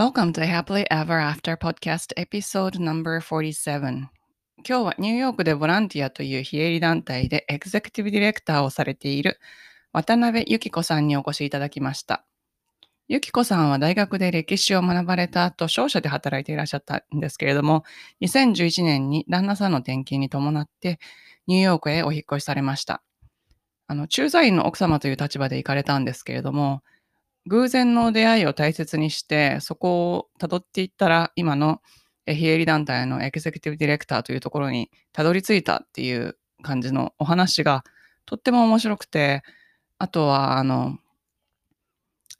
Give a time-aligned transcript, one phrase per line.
[0.00, 4.08] Welcome to Happily Ever After Podcast Episode No.47 今
[4.64, 9.38] 日はニューヨークでボランティアという非営利団体でエグゼクティブディレクターをされている
[9.92, 12.24] 渡辺由紀子さんにお越しいただきました。
[13.08, 17.84] 由紀子さんは大学で歴史を学ばれた後、商社で働いていらっしゃったんですけれども、
[18.22, 20.98] 2011年に旦那さんの転勤に伴って
[21.46, 23.02] ニューヨークへお引越しされました。
[23.86, 26.82] あの駐在員の奥様という立場で行かれたんですけれども、
[27.46, 31.80] 偶然の出会いを大切にして、そこをたどっていったら、今の
[32.26, 37.84] 非営利団体のエグゼクティブディレクターというところにたどり着いたっていう感じのお話が
[38.26, 39.42] とっても面白くて、
[39.98, 40.98] あとは、あの、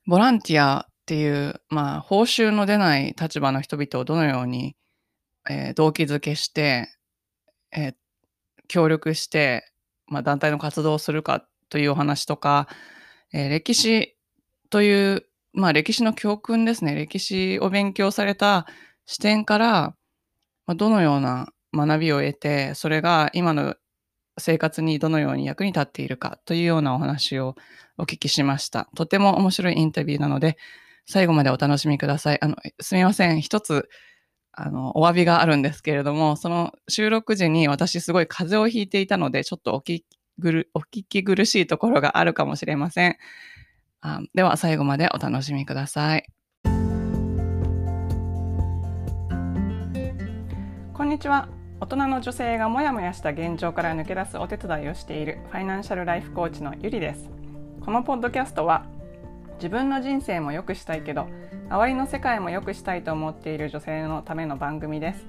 [0.07, 4.77] ボランティアっていう、まあ、報酬の出ない立場の人々をどのように、
[5.49, 6.89] えー、動機づけして、
[7.73, 7.95] えー、
[8.69, 9.71] 協力して、
[10.07, 12.69] まあ、団体の活動をするかというお話とか、
[13.33, 14.17] えー、歴史
[14.71, 16.95] という、まあ、歴史の教訓ですね。
[16.95, 18.67] 歴史を勉強された
[19.07, 19.97] 視点から、
[20.67, 23.75] まあ、どのような学びを得て、それが今の
[24.39, 27.57] 生活にどのように役に立っているかというようなお話を
[27.99, 28.89] お聞きしました。
[28.97, 30.57] とても面白いインタビューなので、
[31.07, 32.39] 最後までお楽しみください。
[32.41, 33.41] あの、すみません。
[33.41, 33.89] 一つ、
[34.53, 40.05] あの、お詫びがあるんですけれども、その収録時に私すごい風邪をひいていたので、ちょっとお聞き
[40.75, 43.17] お聞き苦しいところがあるかもしれません。
[44.03, 46.27] あでは最後までお楽しみください。
[50.95, 51.49] こんにちは。
[51.81, 57.31] 大人の女性がモヤモヤした現状から抜け出すお手伝いをしているファイナンシャルライフコーチのゆりです。
[57.81, 58.87] このポッドキャストは
[59.61, 61.29] 自分の人生も良くしたいけど
[61.69, 65.27] 周りの世界も良くしたいと思っている女性のための番組です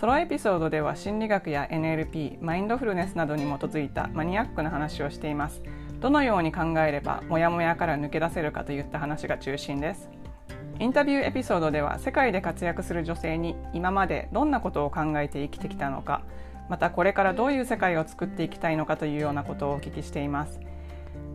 [0.00, 5.62] ソロエピソードでは心理学や NLP マインドフルネスなどに基づいたマニアックな話をしています
[6.00, 10.08] どのように考えればモヤモヤから抜け出せるかといった話が中心です。
[10.78, 16.22] インタビューエピソードでは世界で活躍する女性に今までどんなことを考えて生きてきたのか
[16.68, 20.60] またこれからどういう世界を作っていきたいのかというようなことをお聞きしています。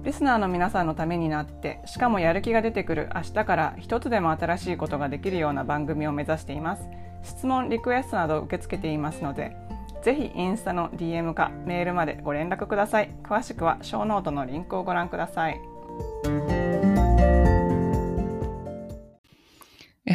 [0.03, 6.89] リスナーの皆さんのためになってしかもやる気が出てくる明日から一つでも新しいことができるような番組を目指しています。
[7.23, 9.55] 質問リクエストなど受け付けていますので
[10.03, 13.15] ぜひインスタの DM かメールまでご連絡ください。
[13.23, 15.61] 詳しくはショーノートのリンクをご覧ください。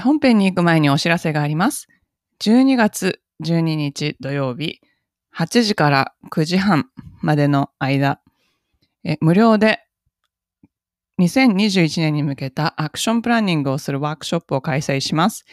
[0.02, 1.88] 本編に行く前にお知らせがあります。
[2.40, 4.82] 12月12日土曜日
[5.34, 6.90] 8時から9時半
[7.22, 8.20] までの間。
[9.20, 9.80] 無料で
[11.18, 15.46] 2021年に向けたアクションプランニングをするワークショップを開催します。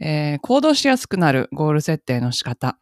[0.00, 2.78] えー、行動しやすくなるゴール設定の仕方、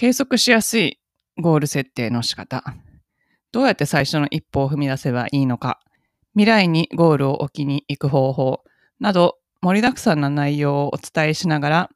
[0.00, 0.98] 計測しやすい
[1.36, 2.64] ゴール設定の仕方、
[3.52, 5.78] どうやって最初の一歩を踏み出せばいいのか、
[6.32, 8.64] 未来にゴールを置きに行く方法
[8.98, 11.90] など盛りだくさんな内容をお伝えしながら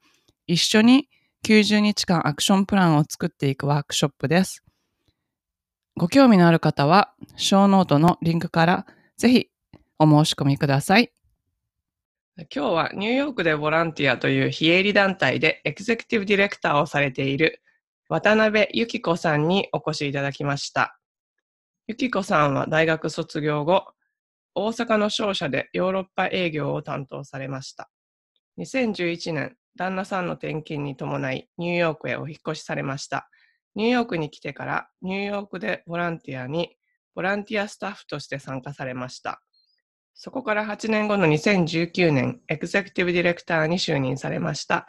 [0.47, 1.09] 一緒に
[1.47, 4.62] 90日間アクションプランを作っていくワークショップです。
[5.97, 8.86] ご興味のある方は、ショーノートのリンクから
[9.16, 9.48] ぜひ
[9.98, 11.10] お申し込みください。
[12.36, 17.62] 今日はニューヨークでボランティアという非営利団体でエグゼクティブディレクターをされている
[18.09, 20.98] 渡辺由紀子さんにお越しいただきました。
[21.87, 23.87] 由紀子さんは大学卒業後、
[24.54, 27.91] 大阪の商社でヨーロッパ営業を担当されました。
[28.59, 33.28] 2011年、旦那さんの転勤に伴いニューヨークへお引越しされました。
[33.75, 36.76] ニューヨークに来てからニューヨークでボランティアに
[37.15, 39.41] ボランティアスタッフとして参加されました。
[40.15, 44.86] そこから8年後の2019年、エグゼクティブディレクターに就任されました。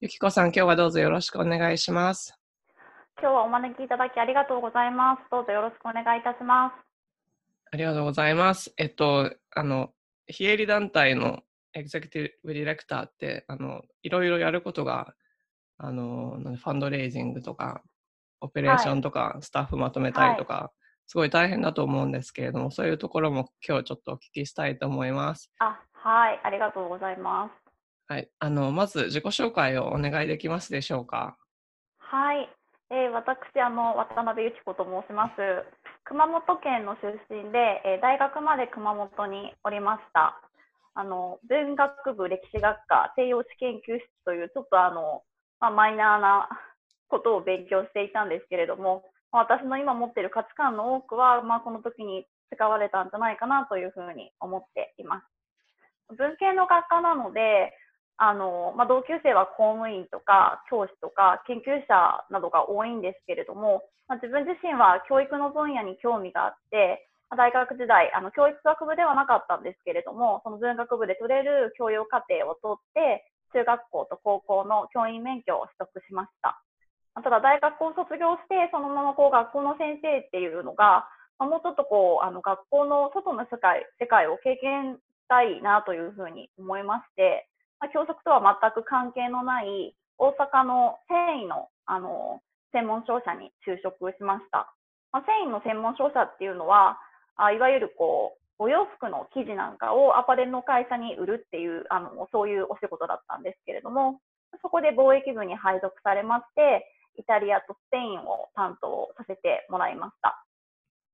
[0.00, 2.35] ゆきこさん、今日はどうぞよろしくお願いします。
[3.18, 5.22] 今日はお招きいただきありがとうございます。
[5.30, 6.74] どうぞよろしくお願いいたします。
[7.72, 8.74] ありがとうございます。
[8.76, 9.90] えっと、あの、
[10.26, 11.40] 非営利団体の
[11.72, 15.14] エグゼクティブディレクターって、あの、いろいろやることが、
[15.78, 17.82] あの、ファンドレイジングとか、
[18.42, 25.50] オペレーションとか、スタッフまとめたりとか、はい、すごい大変だと思うんですけれども、そういうところも今日ちょっとお聞きしたいと思います。
[25.58, 27.52] あ、はい、ありがとうございます。
[28.08, 31.36] はい、あのまず自己紹介をお願いできますでしょうか？
[31.98, 32.48] はい、
[32.88, 35.66] えー、私あの渡辺由紀子と申します。
[36.04, 40.38] 熊本県の出身で、えー、大学まで熊本におりました。
[40.94, 45.22] あの文学部歴史学科西洋史研究室というちょっとあの、
[45.60, 46.48] まあ、マイナーな
[47.08, 49.02] ことを勉強していたんですけれども、
[49.32, 52.24] 私の今持っている価値観の多くは、まあ、この時に
[52.54, 56.16] 使われたんじゃないかなというふうに思っています。
[56.16, 57.74] 文系の学科なので、
[58.18, 76.62] あのまあ、同級生は公務員とか教師とか研究者などが多いんですけれども、まあ、自分自身は教育の分野に興味があって大学時代、あの教育学部ではなかったんですけれども、その文学部で取れる教養課程を取って、中学校と高校の教員免許を取得しました。
[77.18, 81.08] ただ大学を卒業して、そのままこう学校の先生っていうのが、
[81.38, 87.48] まもうちょっとこう、あの学校の外の世界、世界を経験したいなというふうに思いまして、
[87.80, 92.40] まあ、教職とは全く関係のない大阪の繊維のあの
[92.72, 94.72] 専門商社に就職しました。
[95.12, 96.98] まあ、繊維の専門商社っていうのは、
[97.36, 104.20] あいわゆるこう、お洋服の生地なんかをアパレルの会社に売るっていう、あの、そういうお仕事だったんですけれども、
[104.62, 106.84] そこで貿易部に配属されまして、
[107.16, 110.42] イタリアとスペインを担当させてもらいました。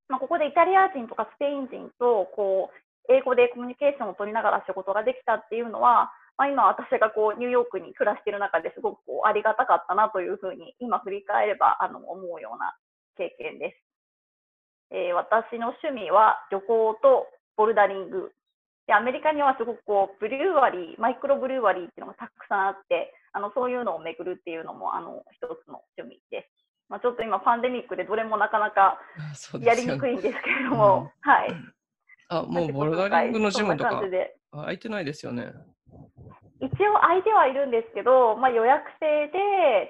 [0.08, 6.12] まあ、ここでイタリア人とかスペイン人と、こう、英語でコミュニケーションを取りながら仕事ができたっていうのは、
[6.42, 12.74] まあ、今私がこうニューヨークに暮らしている中ですごくこうありがたかったなというふうに今振り返ればあの思うような
[13.14, 13.78] 経験です。
[14.90, 18.32] えー、私の趣味は旅行とボルダリング。
[18.88, 26.50] で、アメリカにはすごくこう、ブリューワリー、マイクロブリューワリーっていうのがたくさんあって、あの、そういうのを巡るっていうのも、あの、一つの趣味です。
[26.88, 28.98] まあ、ちょっと今パンデミックでどれもなかなか
[29.62, 31.54] やりにくいんですけれども、うん、はい。
[32.28, 34.02] あ、もうボルダリングのジムとか
[34.50, 35.52] 空いてないですよね。
[36.62, 39.28] 一応空いてはいるんですけど、まあ、予約制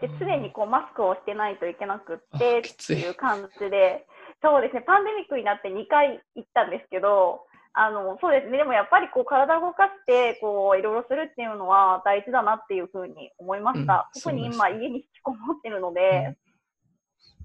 [0.00, 4.06] でで常にこうマスクをしてないといけなくってっていう感じで
[4.42, 14.10] そうですね、パンデミックになって2回行ったんですけど、あのそうですね、でもやっぱりこう体を動かしてこういろいろするっていうのは大事だなっていうふうに思いました。
[14.14, 16.36] うん、特に今、家に引きこもってるので、うん、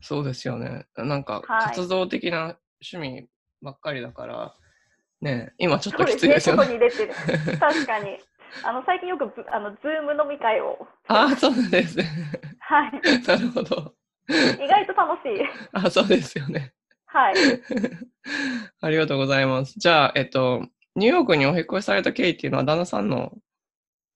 [0.01, 3.27] そうですよね、なんか活動的な趣味
[3.61, 4.55] ばっかりだから、
[5.21, 6.61] ね、今ちょっときついですよね。
[6.63, 7.57] ね外に出てる。
[7.59, 8.17] 確かに
[8.63, 10.87] あの最近よくあのズーム飲み会を。
[11.07, 12.05] あそうなんですね。
[12.59, 12.91] はい。
[13.27, 13.93] なるほど。
[14.29, 15.41] 意外と楽しい。
[15.73, 16.73] あそうですよね。
[17.05, 17.35] はい。
[18.81, 19.73] ありがとうございます。
[19.77, 20.65] じゃあ、えっと、
[20.95, 23.31] ニューヨークにお引越しされた経緯っていうのは、旦那さんの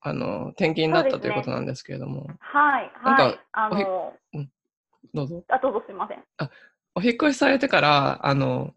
[0.02, 2.28] あの転勤だった、ということなんですけれども。
[2.40, 3.40] はい、はい。
[3.54, 4.52] あの、うん、
[5.14, 5.44] どうぞ。
[5.48, 6.24] あ、どうぞすみません。
[6.38, 6.50] あ、
[6.96, 8.74] お引越しされてから、あの、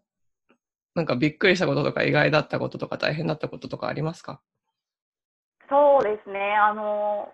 [0.93, 4.39] なんかびっくりしたこととか意外だったこととか大変だったこととかありますか？
[5.69, 6.55] そうですね。
[6.55, 7.31] あの、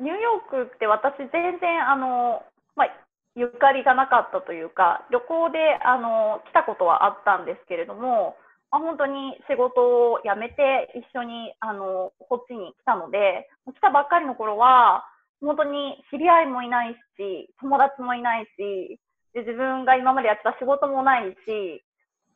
[0.00, 2.42] ニューヨークって私全然、あの、
[2.76, 2.88] まあ、
[3.34, 8.36] ゆかりがなかったというか、旅行であの来たことはあったんですけれども、
[8.70, 15.04] まあ、本当に仕事を辞めて一緒にあのこっちに来たので、来たばっかりの頃は、
[15.40, 18.98] 本当に知り合いもいないし、友達もいないし、
[19.34, 21.84] で自分が今までやってた仕事もないし、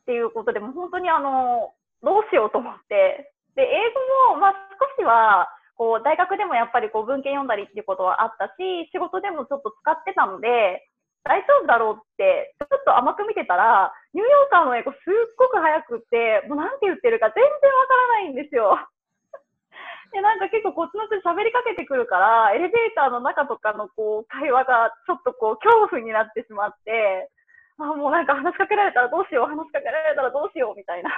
[0.02, 1.72] っていうことで、も本当にあの、
[2.02, 3.92] どうしようと思って、で、英
[4.28, 10.88] 語も、まあ、少しは、こう、大学でもやっぱりこう、文献読んだりっていうことはあったし、仕事でもちょっと使ってたので、
[11.24, 18.74] 大丈夫だろうって、ちょっと甘く見てたら、ニューヨーカーの英語すっごく早くって、もうなんて言ってるか全然わからないんですよ。
[20.12, 27.30] で、なんか結構こっちの人喋りかけてくるから、エレベーターの中とかのこう、会話がちょっとこう、恐怖になってしまって、
[27.78, 31.10] あ、もうなんか話しかけられたらどうしよう、話しかけられたらどうしよう、みたいな。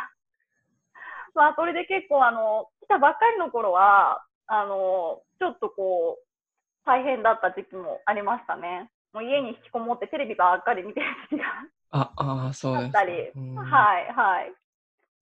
[1.34, 6.24] まあ、それで結構あの、来たばっかりの頃は、あの、ちょっとこう、
[6.86, 8.90] 大変だった時期もありましたね。
[9.14, 11.44] もう家に引きこもってテレビばっかり見てる時が
[11.92, 12.10] あ
[12.48, 13.18] あそうですたり、は
[14.00, 14.52] いはい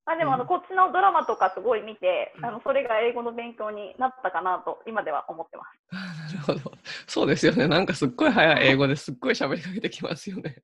[0.05, 6.47] あでもあの、こっちのドラマとかすごい見て、あのそれが英語の勉強になったかなと今では思ってます。
[6.47, 6.77] なるほど。
[7.07, 7.69] そうですよね。
[7.69, 10.63] なんかすっごい早い英語ですっごい喋りかけてきますよね。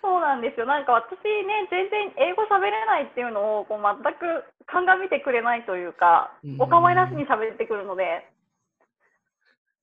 [0.00, 0.66] そうなんですよ。
[0.66, 8.24] なんか私ね、全然英語喋れないっていうのをこう全く鑑みてくれないというか、お構いなしに喋ってくるので、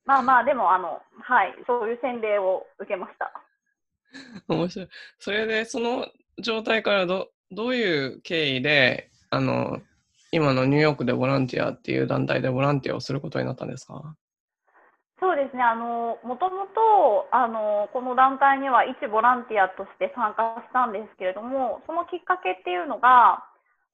[0.07, 3.29] まあまあ、でも、あの、はい、そういう洗礼を受けました。
[4.47, 4.89] 面白い。
[5.19, 6.07] それで、その
[6.39, 9.79] 状態からど、どういう経緯で、あの、
[10.31, 14.15] 今のニューヨークでボランティアっていう団体でボランティアをすることになったんですか？
[15.19, 23.43] そうですね、あの、もともと、あの、この団体には一ボランティアとして参加したんですけれども、そのきっかけっていうのが、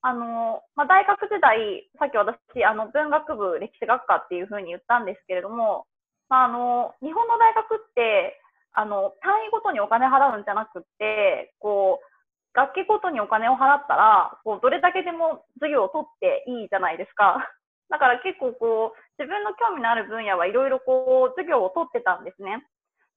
[0.01, 5.85] あの、まあ、大学時代、さっき私、あの、文学部歴史学科っていうふうに言ったんですけれども、
[6.29, 8.41] まあ、あの日本の大学って
[8.71, 12.05] あの単位ごとにお金払うんじゃなくてこう
[12.53, 17.49] 学期ごとにお金を払ったらこうどれだけでも授業を取っていいじゃないですか。
[17.89, 22.65] だから結構こう自分の興味のある分野はいろいろこう授業を取ってたんですね。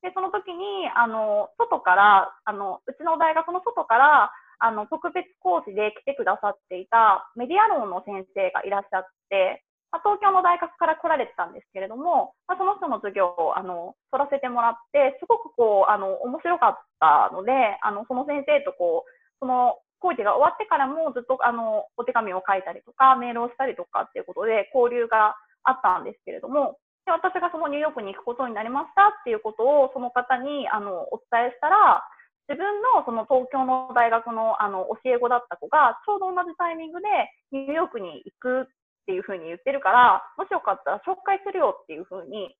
[0.02, 9.62] でその時にあの外からあのうちの大学の外からあの特別講師で来てくださっていたメディア論の先生がいらっしゃって
[9.92, 17.52] まあ、東京の大学から来られてたんですけれども、まあ、その人の授業をあの取らせてもらって、すごくこうあの面白かったので、
[17.82, 32.02] あのその先生とこうその工事が終わってからもずっとあのお手紙を書いたりとか、メールをしたりとかっていうことで交流があったんですけれども、で私がそのニューヨークに行くことになりましたっていうことをその方にあのお伝えしたら、
[32.48, 32.62] 自分
[32.94, 37.08] のその東京の大学のあの教え子だった子がちょうど同じタイミングで
[37.50, 38.64] ニューヨークに行くっ
[39.06, 42.54] ていうふうに言ってるから、もしよかったら紹介するよっていうふうに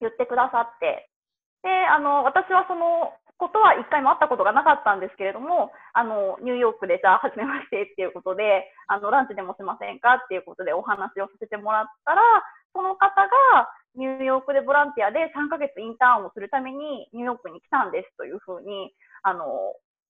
[0.00, 1.08] 言ってくださって、
[1.62, 12.20] で、あの、私はそのことは一回も会ったことがなかったんですけれども、あの、ニューヨークでじゃあ、初めましてっていうことで、あの、ランチでもしませんかっていうことでお話をさせてもらったら、
[12.74, 13.14] その方
[13.54, 18.92] がニューヨークでボランティアで3ヶ月インターンをするためにニューヨークに来たんですというふうに、
[19.22, 19.46] あの、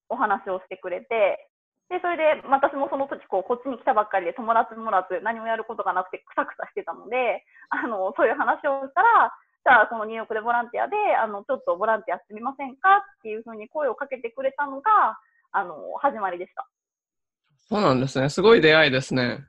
[0.08, 1.49] お話をしてくれて、
[1.88, 15.19] で、それで私もその時こう、こっちに来たばっかりで友達もらず何もやることがなくてくさくさしてたので、あの、そういう話をしたら、ゃあそのニューヨークでボランティアで、あの、ちょっとボランティアしてみませんかっていうふうに声をかけてくれたのが、
[15.53, 16.67] あの、始まりでした。
[17.69, 18.29] そうなんですね。
[18.29, 19.45] すごい出会いですね。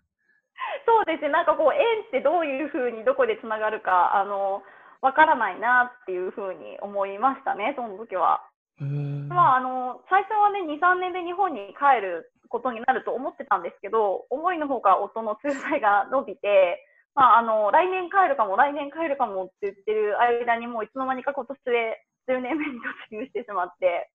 [0.86, 1.30] そうですね。
[1.30, 4.62] なんかこう、縁ってどういうふうにどこでつながるか、あの、
[5.02, 8.44] わからないなっていうふうに思いましたね、その時は。
[8.80, 16.84] まあ、あの、最初はね、2、3年で日本に帰ることになると思ってたんですけど、思いのほか夫の仲裁が伸びて、
[17.16, 22.80] まあ、あの、来年帰るかも、来年帰るかもって言ってる間にもういつの間にか今年で10年目に
[23.12, 24.10] 突入してしまって、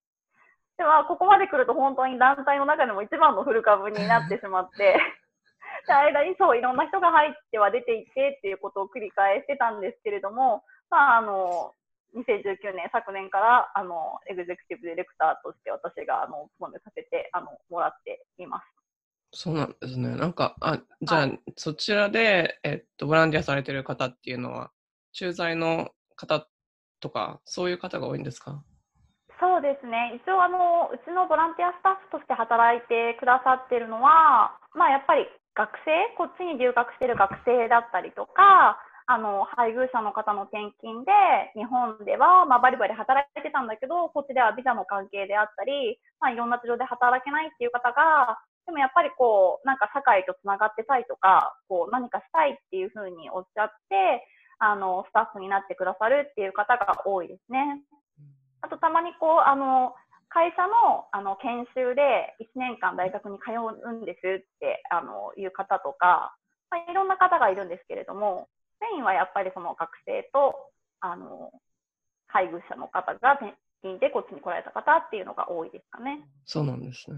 [0.77, 4.99] では、ここまで来ると本当に団体の中でも一番の古株になってしまって、
[5.87, 11.75] で、間にそう、いろんな人が入っては出ていってっていうことを繰り返してたんですけれども、まあ、あの、
[12.15, 18.84] 2019年、昨年から、あの、エグゼクティブディレクターとして私が、あの、務めさせて、あの、もらっています。
[19.37, 20.15] そうなんですね。
[20.15, 24.71] なんか、あ、じゃあ、はい、そちらで、えっと、ボランティアされてる方っていうのは、
[25.13, 26.47] 駐在の方
[27.01, 28.63] とか、そういう方が多いんですか？
[29.41, 30.21] そうですね。
[30.25, 41.13] 一応、あの、うちのボランティアスタッフとして働いてくださってるのは、まあ、やっぱり学生、こっちに留学してる学生だったりとか、あの、配偶者の方の転勤で、
[41.59, 54.27] 日本では、まあ、バリバリ働いてたんだけど、こっちではビザの関係であったり、まあ、いろんな事情で働けないっていう方が、でもやっぱりこう、なんか社会とつながってたいとか、こう、何かしたいっていうふうにおっしゃって、
[54.59, 57.83] あの、スタッフになってくださるっていう方が多いですね。
[58.63, 59.95] あと、たまにこう、あの、
[60.35, 66.35] 会社のあの研修で1年間大学に通うんですってあのいう方とか、
[66.71, 68.49] まあ、いろんな方がいるんですけれども、
[68.81, 70.57] メインはやっぱりその学生と、
[70.99, 71.53] あの、
[72.27, 76.27] 配偶者の方が転勤でこっちに来られた方っていうのが多いですかね。
[76.47, 77.17] そうなんですね。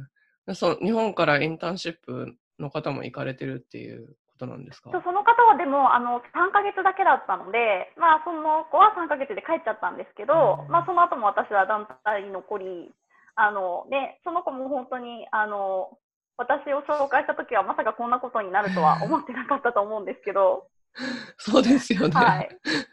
[0.55, 4.91] そう日本からインターンシップの方も行かれてるっていうことなんですか？
[4.91, 12.95] その方はでもあの3ヶ月だけだったので、まあ、その子は3ヶ月で帰っちゃったんですけど、まあ、その後も私は団体に残り、
[13.35, 15.99] あのね、その子も本当にあの
[16.39, 20.69] 私を紹介した時はまさかこんなことになるとは思ってなかったと思うんですけど、
[21.37, 22.15] そうですよね。
[22.15, 22.49] はい。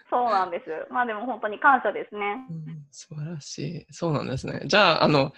[0.10, 0.88] そうなんです。
[0.92, 2.46] まあでも本当に感謝ですね。
[2.50, 3.86] うん、素晴らしい。
[3.92, 4.62] そうなんですね。
[4.66, 5.32] じゃあ、あの、あ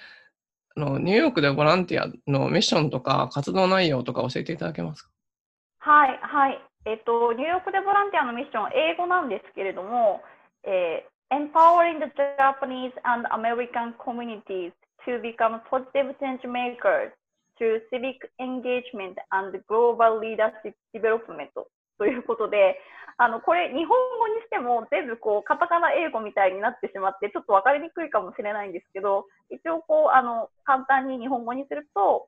[0.75, 5.09] のニューヨークでボランティアのミッションとか活動内容とか教えていただけますか
[5.79, 6.61] はい、はい。
[6.85, 10.21] えっと、ニューヨークでボランティアのミッション、英語なんですけれども、
[10.63, 14.71] えー、Empowering the Japanese and American communities
[15.05, 17.11] to become positive change makers
[17.57, 21.49] through civic engagement and global leadership development
[21.97, 22.77] ということで、
[23.17, 32.27] あの、これ、日本語にしても全部こう、カタカナ英語みたいになってしまって、ちょっと分かりにくいかもしれないんですけど、一応こう、あの、簡単に日本語にすると、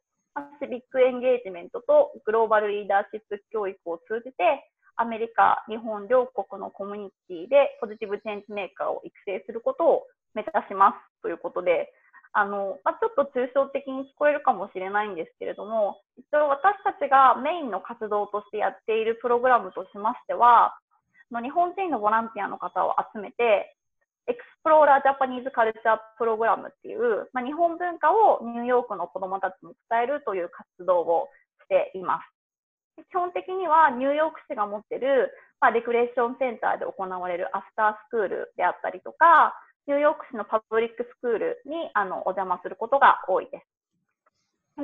[0.61, 11.91] シビックエンゲージメントとグローバルリーダーシップ教育を通じて、アメリカ、日本両国のコミュニティでポジティブチェンジメーカーを育成することを目指しますということで、
[12.33, 16.01] あの、まあ、ちょっと抽象的に聞こえるかもしれないんですけれども、
[16.31, 20.77] 一応私たちがメインの活動としてやっているプログラムとしましては、
[21.31, 23.75] 日本人のボランティアの方を集めて、
[24.27, 31.29] エクスプローラージャパニーズカルチャープログラムっていう、まあ、日本文化をニューヨークの子供たちに伝えるという活動を
[31.63, 33.07] しています。
[33.09, 35.31] 基本的にはニューヨーク市が持っている、
[35.61, 39.55] まあ、レクレーションセンターで行われるアフタースクールであったりとか、
[39.87, 43.76] ニューヨーク市のパブリックスクールにあのお邪魔することが多いです。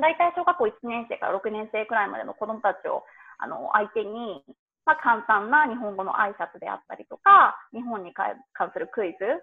[0.00, 3.04] 大体小学校1年生から6年生くらいまでの子どもたちを
[3.38, 4.42] あの相手に、
[4.86, 8.36] まあ、簡単な日本語の挨拶であったりとか、日本に関
[8.72, 9.42] するクイズ、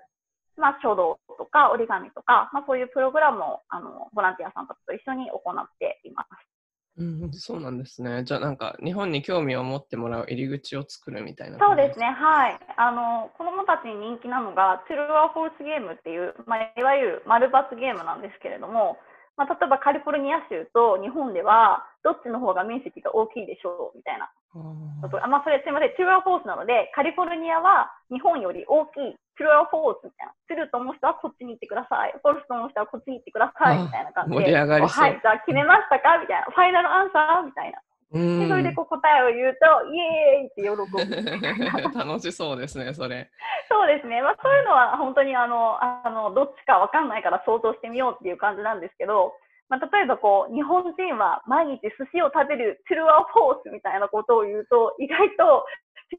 [0.57, 6.51] まあ、書道とか折り紙とか、まあ、そういうプログラムをあのボランティアさんたちと一緒に行っています。
[6.97, 8.23] うん、そうなんですね。
[8.25, 12.05] じゃあなんか日本に興味を持ってもらう入り口を作るみたいなそうですね。
[12.07, 12.59] はい。
[12.75, 18.97] あの子供たちに人気なのがトゥルーアフォースゲームっていう、まあ、いわゆる丸抜ゲームなんですけれども、
[19.37, 24.29] まあ、例えばカリフォルニア州と日本では、どっちの方が面積が大きいでしょうみたいな。
[24.53, 30.33] あまあ、それすみません、トゥルアフォースなので、カリフォルニアは日本より大きい、トゥルアフォースみたいな。
[30.47, 32.13] トゥルと思う人はこっちに行ってください。
[32.21, 33.81] フォルスと思う人はこっちに行ってください。
[33.81, 34.35] みたいな感じで。
[34.35, 35.03] 盛り上がりそう。
[35.03, 36.17] はい、じゃあ決めましたか？
[36.19, 36.45] みたいな。
[36.51, 37.45] ファイナルアンサー？
[37.45, 37.79] みたいな。
[38.11, 41.95] でそれでこう答えを言うと、イエーイって喜ぶ。
[41.97, 43.31] 楽しそうですね、それ。
[43.69, 44.21] そうですね。
[44.21, 49.33] まあそういうのは本当にあの、あの、どっちかわかんないから想像してみようっていう感じなんですけど、
[49.69, 55.65] まあ、例えばこう、日本人は毎日寿司を食べるトゥルアフォースみたいなことを言うと、意外と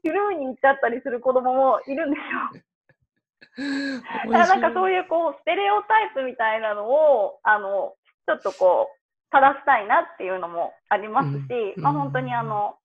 [0.01, 2.63] トゥルーに行っちゃったりする子供もいるんですよ。
[4.31, 7.93] だからなんかそういうこう、ステレオタイプみたいなのを、あの、
[8.25, 9.02] ちょっとこう、
[9.33, 12.77] 正したいなっていうのもありますし、うん、まあ本当にあの、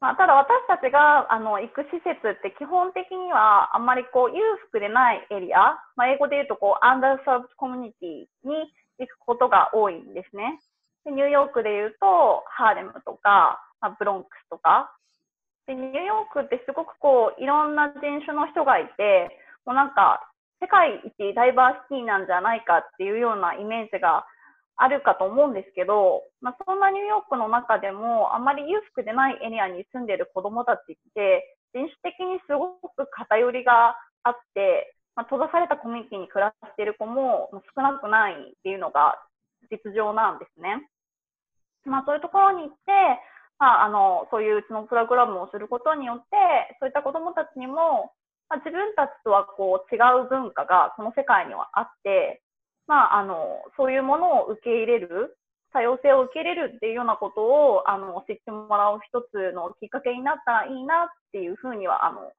[0.00, 10.58] まあ、ただ私たちがあの行く施設って基本的にはあんまりこう裕福でないエリア、まあ、英語で言うとこうアンダーサーブコミュニティに行くことが多いんですね。
[11.06, 14.90] でニューヨークで言うと、ハーレムとか、まあ、ブロンクスとか。
[15.66, 19.30] で、ニューヨークってすごくこう、いろんな人種の人がいて、
[19.64, 20.26] もうなんか、
[20.58, 24.26] 世界一ダイバーシティなんじゃないかっていうようなイメージが
[24.76, 39.16] あるかと思うんですけど、まあ、そんなニューヨークの中でも、あまり裕福でないエリアに住んでる子供たちって、人種的にすごく偏りがあって、まあ、閉ざされたコミュニティに暮らしている子も少なくないっていうのが
[39.72, 40.84] 実情なんですね。
[41.86, 42.76] まあ、そういうところに行って、
[43.58, 48.12] まあ、あの、そういううちのプログラムをすることによって、そういった子供たちにも、
[48.48, 52.42] まあ、自分たちとはこう違う文化がこの世界にはあって、
[52.86, 55.36] まあ、あの、そういうものを受け入れる、
[55.72, 62.32] 多様性を受け入れるっていうようなことを、あの、知ってもらう一つのきっかけになったらいいなっていうふうには、あの、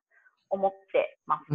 [0.50, 1.54] 思ってます。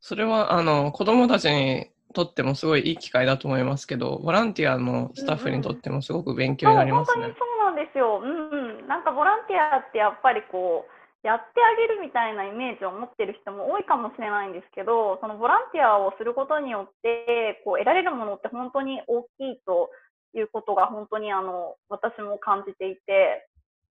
[0.00, 7.24] それはあの子どもたちにとってもすごいいい機会だと思いますけど、ボランティアのスタッフにとってもすごく勉強になりますね。
[7.24, 8.20] うんうん、そう本当にそうなんですよ。
[8.22, 19.90] うん、なんかボランティアってやっぱりこう、やってあげるみたいなイメージを持ってる人も多いかもしれないんですけど、そのボランティアをすることによって、こう得られるものって本当に大きいと
[20.34, 23.48] いうことが本当にあの私も感じていて、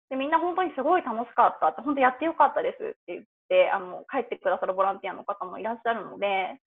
[0.10, 6.62] でみんな本当にすごい楽しかったって、本当やってよかったですって言ってあの帰ってくださるボランティアの方もいらっしゃるので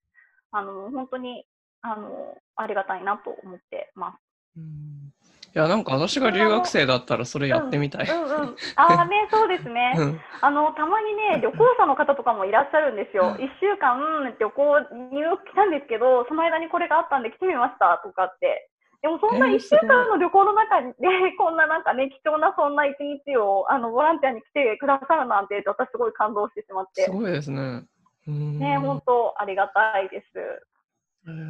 [0.51, 1.45] あの本当に
[1.83, 4.19] あのありがたいなと思ってます。
[4.57, 5.13] うん
[5.55, 8.07] いやなんか私が留学生だったらそれやってみたい。
[8.09, 9.95] うんうんうん、ああね そうですね。
[9.97, 13.37] うん、あのたまにね旅行者の方とかもいらっしゃるんですよ。
[13.39, 13.99] 一週間
[14.39, 18.69] 旅行ニューヨーク来たんですけどその間にこれがあったんで来てみましたとかって
[19.01, 20.93] でもそんな1週間の旅行の中で、
[21.39, 27.03] こんななんかね、貴重なそんな一日をあのボランティアに来てくださるなんて、私すごい感動してしまって。
[27.03, 27.85] すごいですね。
[28.27, 30.27] ね、本当ありがたいです。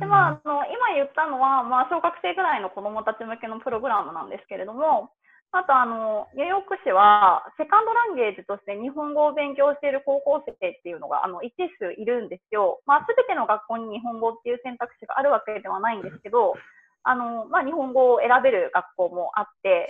[0.00, 5.10] で、まあ、あの、今言ったのは、まあ、小学生ぐらいの子供たち向けのプログラムなんですけれども、
[5.50, 12.80] あと、あの、ニューヨーク市は、セカンドランゲージとして日本語を勉強している高校生っていうのが、あの、一定数いるんですよ。
[12.84, 16.54] まあ、すべての学校に日本語っていう選択肢があるわけではないんですけど、
[17.02, 19.88] あの、まあ、日本語を選べる学校もあって、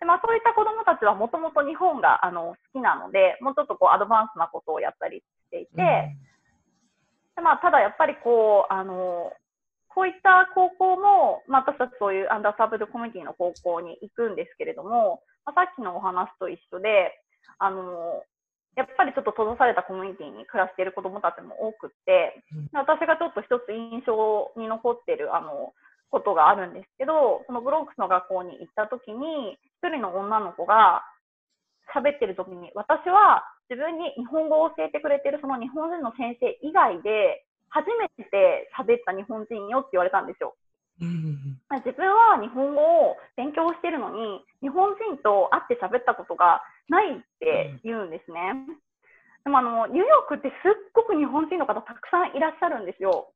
[0.00, 6.18] でまあ、そういった子どもたちはもともと日本があの好きなので、もうちょっとこうアドバンスなことをやったりしていて、うん、
[7.36, 9.32] でまあ、ただやっぱりこう、あの、
[9.88, 17.14] こういった高校も、まあ、私たちそういうアンダーサーブドコミュニティの高校に行くんですけれども、まあ、さっきのお話と一緒で、
[17.58, 18.22] あの、
[18.76, 22.42] やっぱりちょっと閉ざされたコミュニティに暮らしている子どもたちも多くって、
[22.74, 25.74] 私がちょっと一つ印象に残っている、あの、
[26.10, 31.02] ことがあるんですけど、そのブロンクスの学校に行った時に、一人の女の子が
[31.94, 40.54] 喋ってる時に、私は自分に日本語を教えてくれてるその日本人の先生以外で、初めて喋った日本人よって言われたんですよ。
[41.00, 48.54] 自分は日本語を勉強してるのに、日本人と会って喋ったことがないって言うんですね。
[49.42, 53.32] でもあの、ニューヨークってすっごく日本人の方たくさんいらっしゃるんですよ。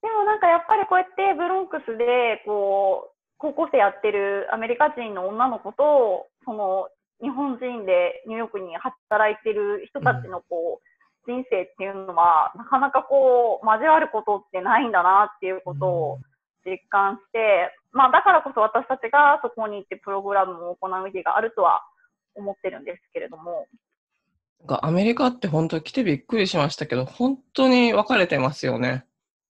[0.00, 6.88] でもなんかやっぱりこうやってブロンクスでこう高校生やってるアメリカ人の女の子とその
[7.22, 10.90] 日本人でニューヨークに働いてる人たちのこう、
[11.26, 16.18] 人生っていうのはなかなかこう交わることってないんだなっていうことを
[16.64, 21.82] 実感して、まあだからこそ私たちがそこに行ってプログラムを行う意義があるとは
[22.34, 23.66] 思ってるんですけれども。
[24.82, 29.06] アメリカって本当来てびっくりしましたけど、本当に分かれてますよね。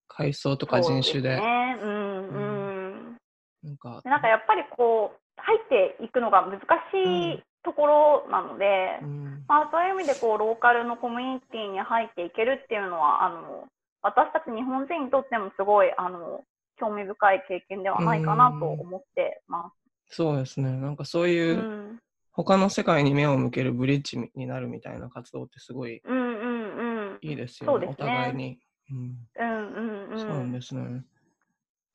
[0.09, 1.37] 階層とか人種で。
[1.37, 3.17] ね、うんうん。
[3.63, 6.61] なんかなんかやっぱりこう入っていくのが難
[6.93, 13.69] しいところなので、うん、まあ、そういう意味でこうローカルのコミュニティに入っていけるっていうのはあの
[14.03, 16.41] 私たち日本人にとってもすごいあの
[16.79, 19.73] 興味深い経験ではないかなと思ってま
[20.09, 20.73] そうですね。
[20.73, 21.31] なんかそうす。
[21.31, 21.99] いううん
[22.33, 27.19] 他の世界に目を向けるブリッジになるみたいな活動ってすごいうんうんうん。
[27.21, 27.87] いいですよね。
[27.87, 28.59] お互いに。
[28.91, 30.19] うん、うんうんうん。
[30.19, 31.05] そうなんですね。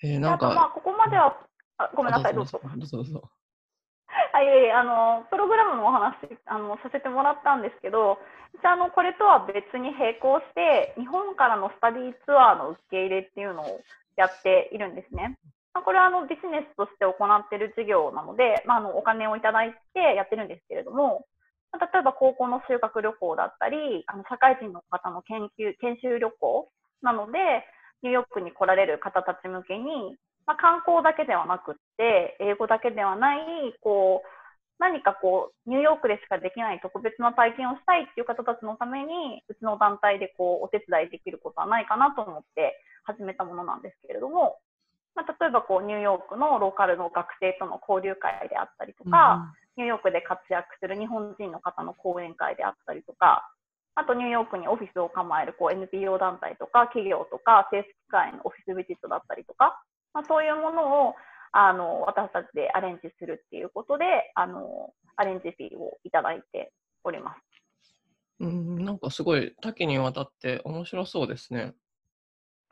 [0.03, 1.35] えー、でなんあとまあか、ここまでは
[1.77, 2.59] あごめんなさいどうぞ。
[2.63, 3.31] どうぞどうぞ。
[4.15, 6.15] はい、あのプログラムのお話
[6.47, 8.17] あのさせてもらったんですけど、
[8.61, 13.81] じゃあのこれとは別に並行して日本からのスタディツアーの受け入れっていうのを
[14.15, 15.35] やっているんですね。
[15.75, 21.27] ま、これはあのビジネスとして行っている事業なので、まあ、あのお金をいただいてやってるんですけれども、
[21.75, 26.71] ま例えば高校の修学旅行だったり、あの社会人の方の研究研修旅行
[27.03, 27.67] なので、
[28.03, 33.39] ニューヨークに来られる方たち向けに、まあ、観光だけではなくって、英語だけではない、
[33.81, 34.27] こう、
[34.77, 44.59] 何かこう、ニューヨークでしかできない特別な体験をしたいっていう方たちのために、うちの団体でこう、お手伝いできることはないかなと思って始めたものなんですけれども、
[45.15, 53.49] まあ、例えばこう、ニューヨークのローカルの学生との交流会であったりとか、ニューヨークで活躍する日本人の方の講演会であったりとか、
[53.95, 59.79] あとニューヨークにオフィスを構えるこう NPO 団体とか企業とか政府機関へのオフィスビジットだったりとか、
[60.15, 61.15] まあ、そういうものを
[61.51, 66.71] あの私たちでアレンジするっていうことであのアレンジフィーをいただいて
[67.03, 67.37] おります。
[68.39, 71.73] うん、なんかすごい多岐にわたって面白そうですね。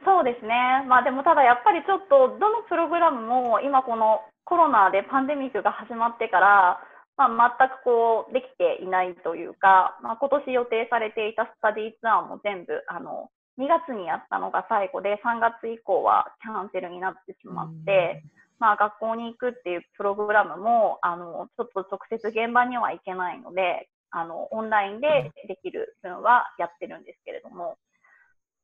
[0.04, 0.84] そうですね。
[0.88, 6.80] まあでもただやっぱりちょっとどのプログラムも今このコロナでパンデミックが始まってから、
[7.16, 18.24] まあ、全くこうできていないというか、まあ、今年予定されていたスタディツアーも全部あの2月にやったのが最後で3月以降はキャンセルになってしまって、
[18.60, 27.78] まあ、学校に行くっていうプログラムもあのちょっと直接現場には行けないのであのオンラインでできる分はやってるんですけれども、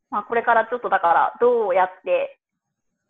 [0.09, 2.39] まあ、これからちょっとだからどうやって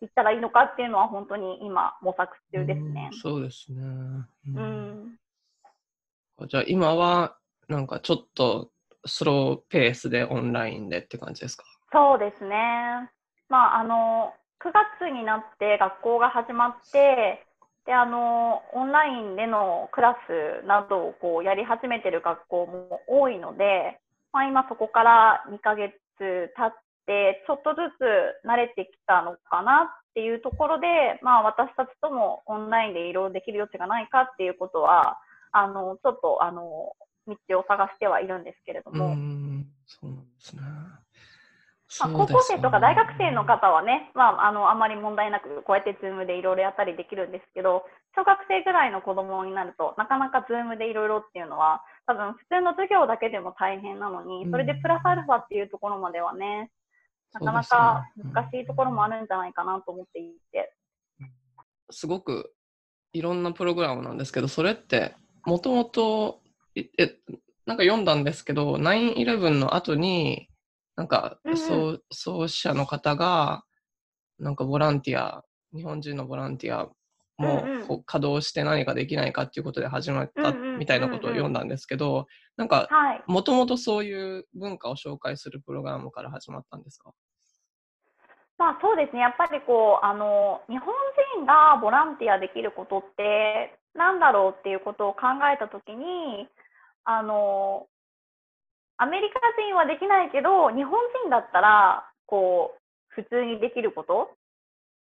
[0.02, 3.20] いったらいいのかっていうのは本当に今模索中ですねうん。
[3.20, 3.82] そうですね。
[4.56, 5.20] ううん
[6.48, 7.36] じゃあ今は
[7.68, 8.72] なんかちょっと
[9.06, 11.64] スローペースでオンラインでって感じですか？
[11.92, 13.10] そうですね。
[13.50, 14.34] まあ、あの、
[14.64, 17.46] 9月になって学校が始まって、
[17.86, 20.16] で、あの、オンラインでのクラ
[20.62, 24.00] スなどをこうやり始めてる学校も多いので、
[24.32, 26.74] まあ、今そこから2ヶ月経っ
[27.08, 30.88] て、ちょっとずつ慣れてきたのかなっていうところで、
[31.24, 35.18] まあ、私たちともオンラインでいろいろできる余地がないかっていうことは、
[35.52, 36.94] あの、ちょっと、あの、
[37.30, 40.62] 道を探してはいるんですけれどうも、ん、そうなんですね。
[40.62, 47.84] まあ、高校生とか大学生の方はね、まあ、あのあまり問題なくこうやって Zoom でいろいろやったりできるんですけど
[48.16, 56.70] 小学生ぐらいの子供になるとなかなか Zoom でいろいろっていうのは多分普通の授業だけでも大変なのにそれでプラスアルファっていうところまではね
[57.34, 60.74] なかなか難しいところもあるんじゃないかなと思っていて。
[61.92, 62.54] すごく
[63.14, 65.16] いろんなプログラムなんですけど、それって
[65.46, 66.49] もともと、い
[66.98, 67.16] え、
[67.66, 70.50] なんか読んだんですけど、9-11の後に、
[70.96, 73.64] なんかそう創始者の方が、
[74.38, 76.90] なんかボランティア、日本人のボランティア
[77.38, 83.24] もこう稼働して何かできないかっていうことで始まったみたいなことを読んだんですけど、なんかはい。
[83.28, 87.14] もともとそういう文化を紹介するプログラムから始まったんですか？
[88.58, 90.94] まあそうですね、やっぱりこうあの日本
[91.38, 95.22] 人がボランティアできることってなんだろうっていうことを考
[95.54, 96.50] えたときに
[97.10, 97.88] あの、
[98.98, 100.94] アメリカ人はできないけど、日本
[101.26, 104.30] 人だったらこう普通にできること？
[104.30, 104.36] っ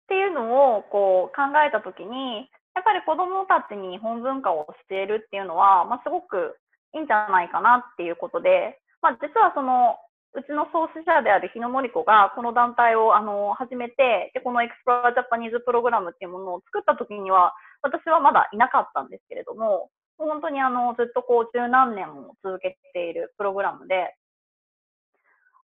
[0.08, 6.56] ていうのをこう考えたときに、やっぱり子どもたちに日本文化を教えるっていうのは、まあ、すごく
[6.94, 9.96] いいんじゃないかなっていうことで、まあ、実はその
[10.32, 17.52] うちの創始者である日野森子がこの団体をあの始めてで、このエクスプロージャパニーズプログラムっていうものを作った時には、
[17.82, 24.14] 私はまだいなかったんですけれども、本当にあのずっとこう十何年も続けているプログラムで、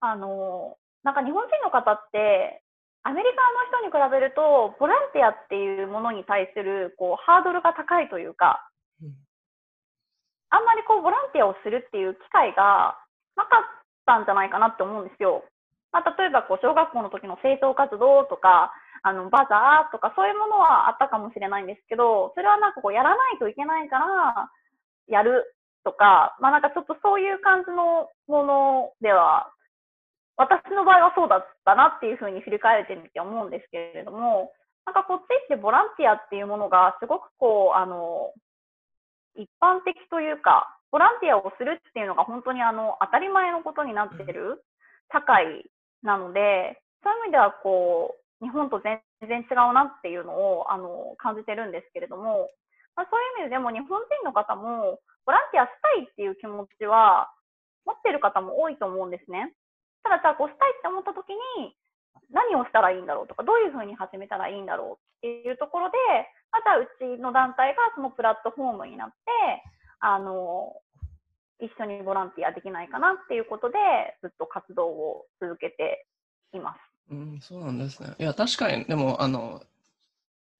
[0.00, 2.62] あの、なんか日本人の方って、
[3.04, 3.36] アメリカ
[3.80, 8.68] の人に比べると、ボランティアっていうものに対するこうハードルが高いというか、
[9.02, 9.14] うん
[10.52, 12.94] あんまりこうボランティアをするっていう機会が
[13.36, 15.44] なかったんじゃないかなって思うんですよ。
[15.92, 18.72] まあ、例えばこう小学校の時の清掃活動とか、
[19.04, 24.50] あのバザーとかそういうものはあったかもしれないんですけど、それはなんかこうやらないといけないから
[25.08, 29.52] やるとか、まあなんかちょっとそういう感じのものでは、
[30.36, 34.52] 私の場合はそうだったなっていうふうに振り返ってみて思うんですけれども、
[34.86, 38.32] なんかこっちってボランティアっていうものがすごくこう、あの、
[39.36, 44.62] 一般的というか、ボランティアをするっていうのが本当にあの当たり前のことになってる
[45.10, 45.64] 社会
[46.02, 52.50] なので、そういう意味ではこう、日本と全然違うなっていうのをあの感じてるんですけれども、
[52.96, 57.30] まあ、そういう意味でも日本人の方もボランティアしたいっていう気持ちは
[57.86, 59.54] 持ってる方も多いと思うんですね。
[60.02, 61.78] ただじゃあこうしたいって思った時に
[62.34, 65.96] 何をしたらいいんだろうとかどういうふうに始めたらいいんだろうっていうところで、
[66.50, 69.14] まあ、じゃあうちの団体がそのプラットフォームになって
[70.00, 70.74] あの
[71.62, 73.78] 一緒にボランティアできないかなっていうことで
[74.20, 76.06] ずっと活動を続けて
[76.52, 76.78] います。
[77.10, 78.14] うん、そうなんですね。
[78.18, 79.62] いや確かにでもあの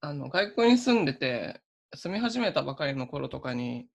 [0.00, 1.60] あの外国に住んでて
[1.94, 3.86] 住み始めたばかりの頃とかに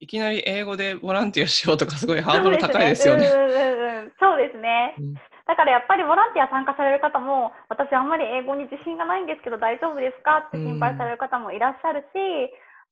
[0.00, 3.26] いきなり英語でボランティアしようとかすごいハードル高いですよね。
[4.18, 4.96] そうですね。
[5.46, 12.18] だからやっぱりボランティア参加される方も私あんまり英語に自信がないんですけど大丈夫ですかって心配される方もいらっしゃるし、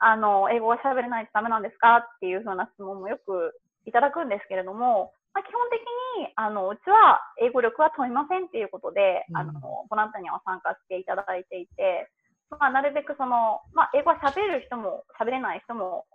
[0.00, 1.98] あの英語が喋れないとダメなんですか？
[1.98, 3.52] っていうふうな質問もよく
[3.86, 5.80] いただくんですけれども、まあ、基本的
[6.24, 12.10] にあのうちは英語力は問いませんっていうことで、あのボランティアには参加していただいていて、
[12.50, 16.06] まあ、なるべくその、まあ、英語は喋れる人も喋れない人も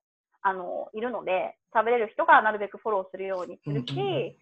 [0.41, 4.37] あのいるので、喋れる人がなるべくフォローするようにするし、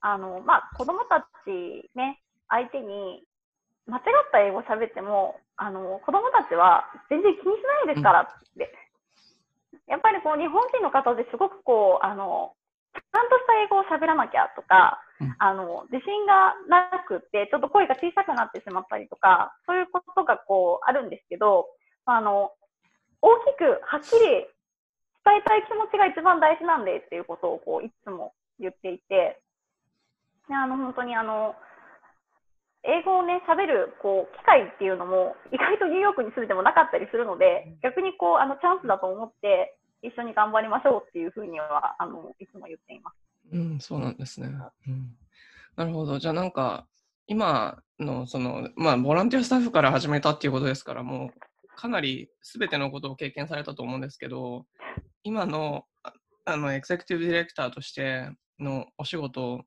[0.00, 3.22] あのまあ、子供たち、ね、相手に
[3.86, 8.70] 間違った英語を喋ってもあの子供たちは全然気にしないですからって、
[9.90, 12.54] やっぱりこう日本人の方ですごくこうあの
[12.94, 15.02] ちゃんとした英語を喋らなきゃとか、
[15.38, 21.66] あの自信がなくてちょっと声が小さくなってしまったりとかそういうことがこうあるんですけど
[22.06, 22.54] あの
[23.20, 24.46] 大きくはっきり
[25.26, 29.42] 伝えたい気持ちが一番大事なんでっていうことをこういつも言っていて。
[30.50, 31.54] あの本当にあの
[32.88, 43.16] 英語をね喋るこう機会っていうのも意外とニューヨークに住んでもなかったりするので逆にこうあのチャンスだと思って一緒に頑張りましょうっていうふうにはあのいつも言っています。
[43.52, 44.48] うん、そうなんですね。
[44.48, 45.12] うん、
[45.76, 46.18] なるほど。
[46.18, 46.86] じゃあなんか
[47.26, 54.64] 今のそのまあボランティアスタッフから始めたっていうことですからもうかなり全てのことを経験されたと思うんですけど
[55.24, 55.84] 今の
[56.46, 59.60] あのエグゼクティブディレクターとしてのお仕事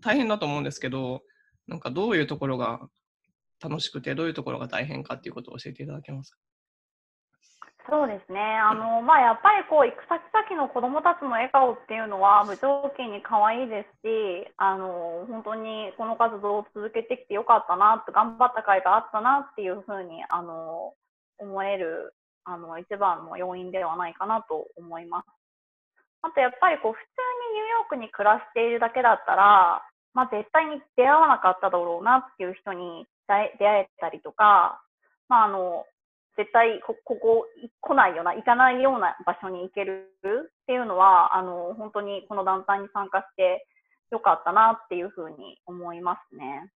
[0.00, 1.22] 大変だと思うんですけど
[1.66, 2.80] なんかどういうところが
[3.62, 6.38] 楽しくて、どういうところが大変かっていうことを教えていただけますか？
[7.88, 8.40] そうですね。
[8.40, 20.94] あの、 まあ、やっぱりこう、行く先々の子供たちの笑顔っていうのは無条件に可愛いですし、あの、本当にこの活動を続けてきてよかったなって、頑張った甲斐があったなっていうふうに、あの、
[21.38, 25.28] 思える、あの、一番の要因ではないかなと思います。
[26.22, 27.04] あと、やっぱりこう、普通
[27.52, 29.82] にニューヨークに暮らしているだけだったら、
[30.14, 34.82] まあ、絶対に出会わなかっただろうなっていう人に出会えたりとか、
[35.28, 35.84] まあ、あの、
[36.36, 37.46] 絶対こここ
[37.80, 43.66] 来ないような、行かないような場所に行けるっていうのは、あの、本当にこの団体に参加して
[44.10, 46.70] よかったなっていうふうに思いますね。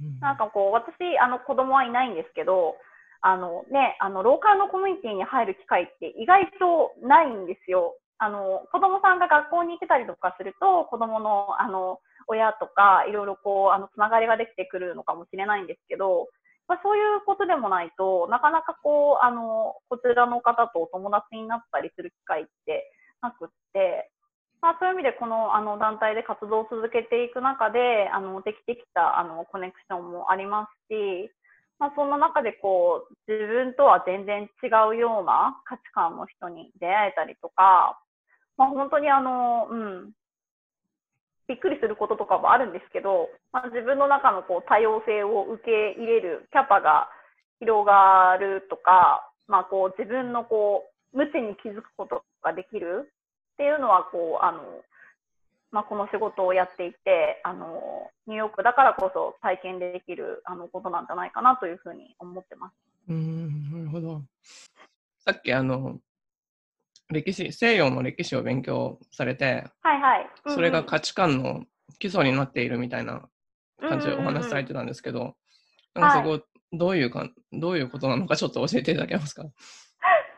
[0.00, 2.76] うん、なんかこう、私、あの、子供はいないんですけど、
[3.22, 7.96] あのね、あの、ローカルのコミュニティに入る機会って意外とないんですよ。
[8.18, 16.28] あの、子供さんが学校に行ってたりとかすると、子供の、あの、親とか、いろいろこう、あの、つながりができてくるのかもしれないんですけど、
[16.68, 22.90] まあ、そういうことでもないとなかなかこう、あの、こちらの方とお友達になったりする機会って
[23.22, 24.10] なくって、
[24.60, 31.30] まあ、そういう意味でこのあの団体で活動を続けていく中で、あの、できてきたあのコネクションもありますし、
[31.78, 38.00] まあ、そんな中でこう、自分とは全然違うような価値観の人に出会えたりとか、
[38.56, 40.12] まあ、本当にあの、うん、
[41.48, 47.08] びっくりすることとかもあるんですけど、まあ、自分の中のこう多様性を受け入れるキャパが
[47.60, 53.12] 広がるとか、まあ、こう自分のこう無知に気づくことができる
[53.54, 54.60] っていうのはこうあの、
[55.70, 62.74] まあ、この仕事をやっていてあのニューヨークだからこそ体験できるあのことなんじゃないかなというふうに思ってます。
[63.08, 64.22] うんなるほど
[65.24, 65.98] さっきあの
[67.10, 70.30] 歴史、西洋の歴史を勉強されて、はいはい。
[70.44, 71.64] うんうん、それが価値観の
[71.98, 73.28] 基礎になっているみたいな
[73.80, 75.36] 感じでお話しされてたんですけど、
[75.94, 76.42] なんかそこ、はい、
[76.72, 79.44] どういうか、どういうことなのかちょっと教えていただけますか？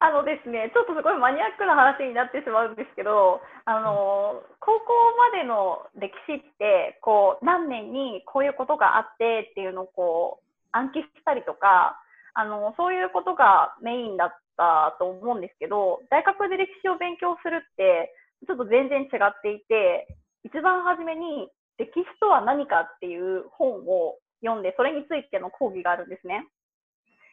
[0.01, 12.01] あのですね、ちょっとすごいマニアックな話になってしまうんですけど、あの、高校までの歴史って、こう、何年にこういうことがあってっていうのをこう、暗記したりとか、
[12.35, 18.13] あの、そういうことがメインだったと思うんですけど、大学で歴史を勉強するって、
[18.47, 20.11] ちょっと全然違っていて、
[20.43, 26.47] 一番初めに歴史とは何かっていう本を読んで、それについての講義があるんですね。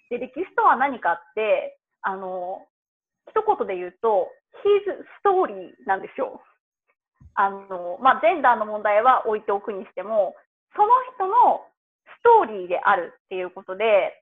[0.09, 2.61] で、歴史とは何かって、あの、
[3.27, 4.29] 一言で言うと、
[4.61, 4.85] his
[5.25, 6.41] story なんですよ。
[7.33, 10.35] あの、まあ、ジェンダーの問題は置いておくにしても、
[10.75, 11.65] その人の
[12.05, 14.21] ストーリーであるっていうことで、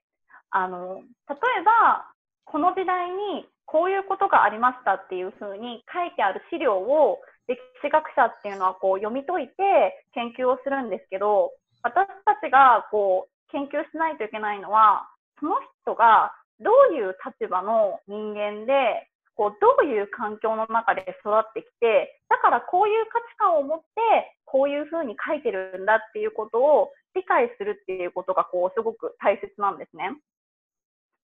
[0.50, 2.13] あの、例えば、
[2.44, 11.52] この時代にこういうことがありましたっていうふうに書いてある資料を歴史学者っていうのはこう読み解いて研究をするんですけど、
[11.82, 15.08] 私たちがこう研究しないといけないのは、
[15.40, 30.14] その人がどういう立場の人間で、こうどういう環境の中で育ってきて、だからこういう価値観を持って、こういうふうに書いてるんだっていうことを理解するっていうことが、こう、すごく大切なんですね。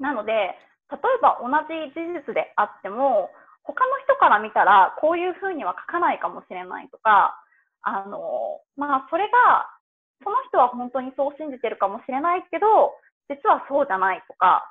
[0.00, 0.58] なので、
[0.90, 3.30] 例えば同じ事実であっても、
[3.62, 7.38] 他の人から見たら、こういうふうには書かないかもしれないとか、
[7.82, 9.70] あの、まあ、それが、
[10.22, 12.92] その人は本当にそう信じてるかもしれないけど、
[13.28, 14.66] 実はそうじゃないとか、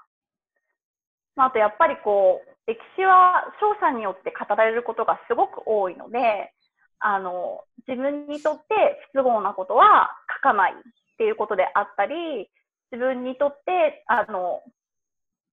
[1.36, 6.54] まあ、あとやっぱりこう、歴史は勝者によって語られることがすごく多いので、
[7.00, 10.12] あの、自分にとって不都合なことは
[10.44, 10.76] 書かないっ
[11.18, 12.50] ていうことであったり、
[12.92, 14.62] 自分にとって、あの、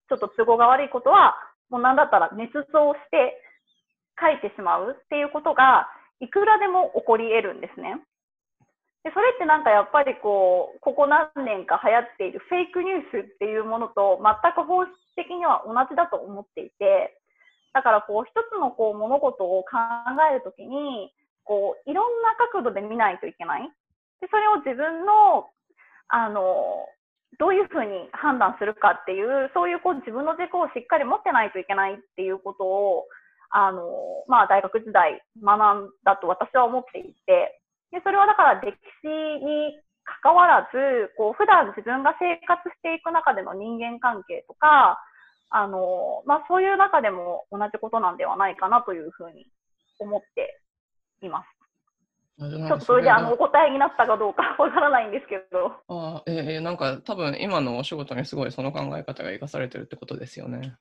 [0.09, 1.35] ちょっと都合が悪いことは、
[1.69, 3.41] もうなんだったら捏造して
[4.19, 5.89] 書いてしまうっていうことが、
[6.19, 8.01] いくらでも起こり得るんですね。
[9.03, 17.15] でそれってなんかやっぱりこう、ここ何年か流行っているフェイクニュースっていうものと全く本質的には同じだと思っていて、
[17.73, 19.77] だからこう一つのこう物事を考
[20.31, 23.69] えるときに、こういろんな角度で見ないといけない。
[24.19, 25.47] でそれを自分の、
[26.09, 26.89] あの、
[27.39, 33.05] どういうふうに判断するかっていう、そういうこう自分の軸をしっかり持ってないといけないっていうことを、
[33.49, 33.83] あの、
[34.27, 37.61] まあ大学時代学んだと私は思っていて、
[37.91, 39.79] で、それはだから歴史に
[40.23, 44.99] 関わらず、こう、普段自分が生活していく中での人間関係とか、
[45.49, 49.47] あの、まあ、そういう中でも同じことなんではないかなというふうに
[49.99, 50.59] 思って
[51.21, 51.56] います。
[52.39, 55.73] ちょっとそれであのお答えになったかどうか わからないんですけど。
[55.89, 60.77] あえー、なんか多分今のお仕事にすごいその考え方が生かされてるってことですよね。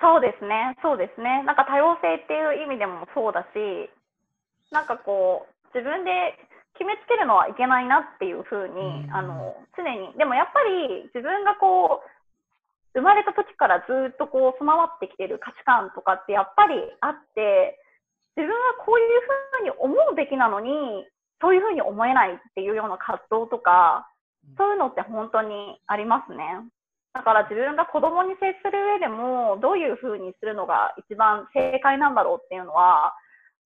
[0.00, 1.42] そうですね、そうですね。
[1.44, 3.90] なんか多様性っていう意味でもそうだし、
[4.70, 6.36] なんかこう、自分で
[6.74, 10.12] 決めつけるのはいけないなっていうふうに、あの、常に。
[10.18, 12.10] でもやっぱり自分がこう、
[12.94, 17.78] 生まれた時からずっとこう備わってきてる価値観とかってやっぱりあって、
[18.36, 21.06] 自分はこういうふうに思うべきなのに、
[21.40, 24.08] そういうふうに思えないっていうような葛藤とか、
[24.58, 26.44] そういうのって本当にありますね。
[27.14, 33.14] だから自分が子供に接する上でも、どういうふうにするのが一番正解なんだろうっていうのは、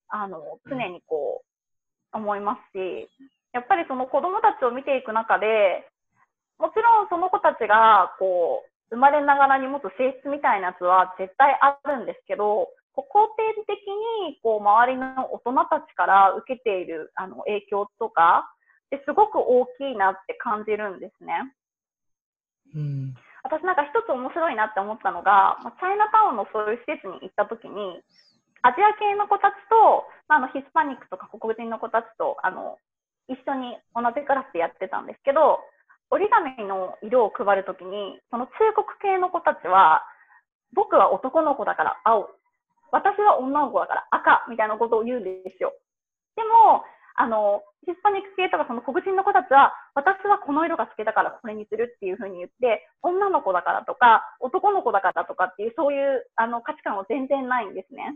[0.09, 3.09] あの、常にこう、思いますし、
[3.53, 5.89] やっぱりその子供たちを見ていく中で、
[6.59, 13.79] もちろんその子たちが、こう、生まれながらに持つ性質みたいなやつは絶対あるんですけど、こう肯定的
[14.29, 18.51] に、こう、周りの大人たちから受けている、あの、影響とか、
[18.91, 21.53] ですごく大きいなって感じるんですね。
[22.75, 28.01] うん、私なんか一つ面白いなって思ったのが、チャイナタウンのそういう施設に行った時に、
[28.63, 32.77] アジア系の子たちと、あのヒスパニックとか黒人の子たちとあの
[33.29, 35.61] 一緒に同じクラスでやってたんですけど、
[36.11, 40.03] 折り紙の色を配るときに、その中国系の子たちは、
[40.73, 42.29] 僕は男の子だから青、
[42.93, 45.73] 私は女の子だから赤みたいなことを言うんですよ。
[46.37, 46.85] でも、
[47.19, 58.15] あの、ヒスパニック系とかその黒人の子たちは、私はこの色が好きだからこれにするっていうふうに言って、女の子だからとか、男の子だからとかっていう、そういうあの価値観は全然ないんですね。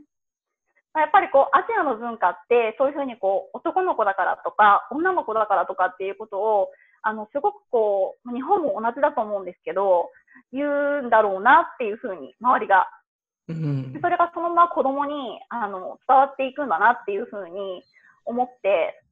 [0.94, 6.68] やっぱりこう、アジアの文化って、そういうふうにこう、男の子だからとか、女の子だからとかっていうことを、
[7.02, 10.10] あの、すごくこう、日本も同じだと思うんですけど、
[10.52, 12.86] 言うんだろうなっていうふうに、周りが。
[13.52, 17.82] うん、それがそのまま子供に、あの、伝わっていくんだなっていうふうに
[18.24, 19.02] 思って、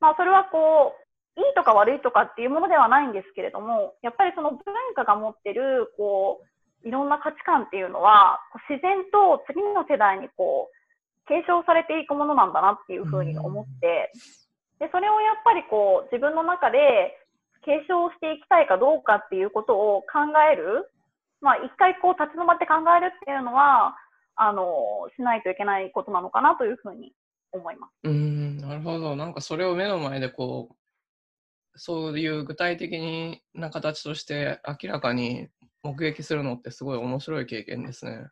[0.00, 4.62] まあ、それはこう、いいとか悪いとかっていうものではないんですけれども、やっぱりその文
[4.94, 6.40] 化が持ってる、こ
[6.84, 10.76] う、いろんな価値観っていうのは、自然と次の世代にこう、
[11.28, 14.12] 継承されていくものなんだなっていうふうに思って、
[14.78, 17.18] で、それをやっぱりこう、自分の中で
[17.64, 20.88] 継承していきたいかどうかっていうことを考える。
[21.40, 23.96] まあ、一回こう、立ち止まって考えるっていうのは、
[24.36, 27.12] あの、しないといけないことなのかなというふうに
[27.52, 27.90] 思います。
[28.04, 29.16] うん、なるほど。
[29.16, 35.48] なんかそれを目の前でこう、そういう具体的にな形として明らかに
[35.82, 38.28] 目撃するのってすごい面白い経験ですね。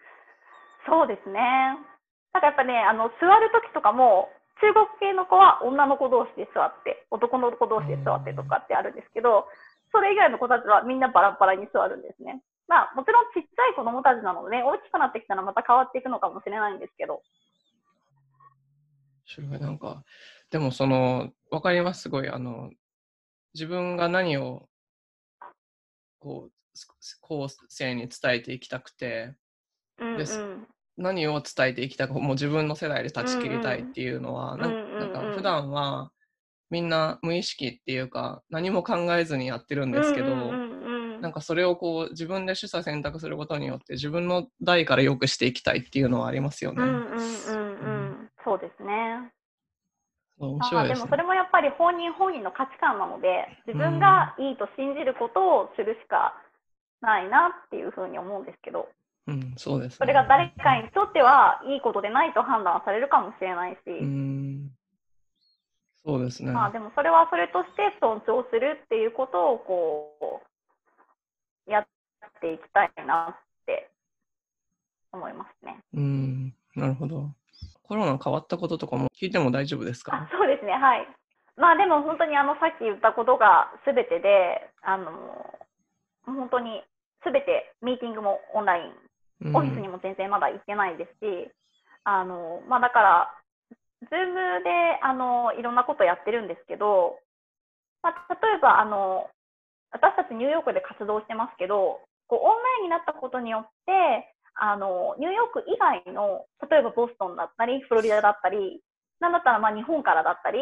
[0.87, 1.41] そうですね。
[2.33, 4.29] なんかやっぱね、あの、座るときとかも、
[4.61, 9.47] 中国系の子は女の子同士で座って、男の子同士で座ってとかってあるんですけど、
[9.93, 12.43] それ以外の子たちはみんなバラバラに座るんですね。
[12.67, 17.23] まあ、もちろんちっちゃい子供たちなので、ね、大きくなってきたらまた変わっていくのかもしれないんですけど。
[19.59, 20.05] なんか、
[20.51, 22.29] でもその、わかります、すごい。
[22.29, 22.71] あの、
[23.55, 24.69] 自分が何を
[26.25, 26.53] こう
[27.21, 29.35] 後世に伝えていきたくて、
[29.99, 30.41] うんです。
[30.97, 34.99] 何を伝えていきたくもう自分の世代で断ち切りたいっていうのは、んなうん。
[34.99, 36.11] なんか普段は
[36.71, 40.74] みんな無意識っていうか何も考えずにやってるんですけど、うんうんうんうん
[41.25, 46.83] なんかそれをこう自分で取捨選択することによって自分の代から良くしていきたいっていうのはありますよね。
[46.83, 49.33] うんうんうんうんそうですね。
[50.37, 51.01] 面あー白いですね。
[51.01, 56.37] でもそれもやっぱり本人本人の価値観なので自分がいいと信じることをするしか
[57.01, 58.91] ないなっていうふうに思うんですけど
[59.27, 59.97] うん、そうです、ね。
[60.01, 64.71] それが誰かにとってはいいことでないと判断されるかもしれないし、うん。
[66.05, 66.53] そうですね。
[66.53, 70.54] まあでもそれはそれとして尊重するっていうことをこう
[71.67, 71.87] やっ
[72.41, 73.37] ていきたいなっ
[73.67, 73.91] て
[75.13, 75.79] 思いますね。
[75.95, 77.31] うん、なるほど。
[77.83, 81.07] コロナ変わったこととかも聞いても大丈夫ですあかそうですね、はい。
[81.57, 85.13] まあでも本当にあのさっき言ったことがすべてで、あの
[86.27, 86.83] 本当に
[87.23, 88.93] すべてミーティングもオンライン、
[89.45, 91.51] うんオフィスにも全然まだ行ってないですし、
[92.05, 93.35] あのまあだから、
[94.01, 94.71] ズームで
[95.03, 97.19] あのいろんなことやってるんですけど、
[98.03, 99.29] まあ、例えばあの
[99.95, 108.81] 私たちニューヨークで活動してますけど、こうオンラインになったことによって、あのニューヨーク以外の例えばボストンだったりフロリダだったり
[109.19, 110.59] なんだったらまあ日本からだったり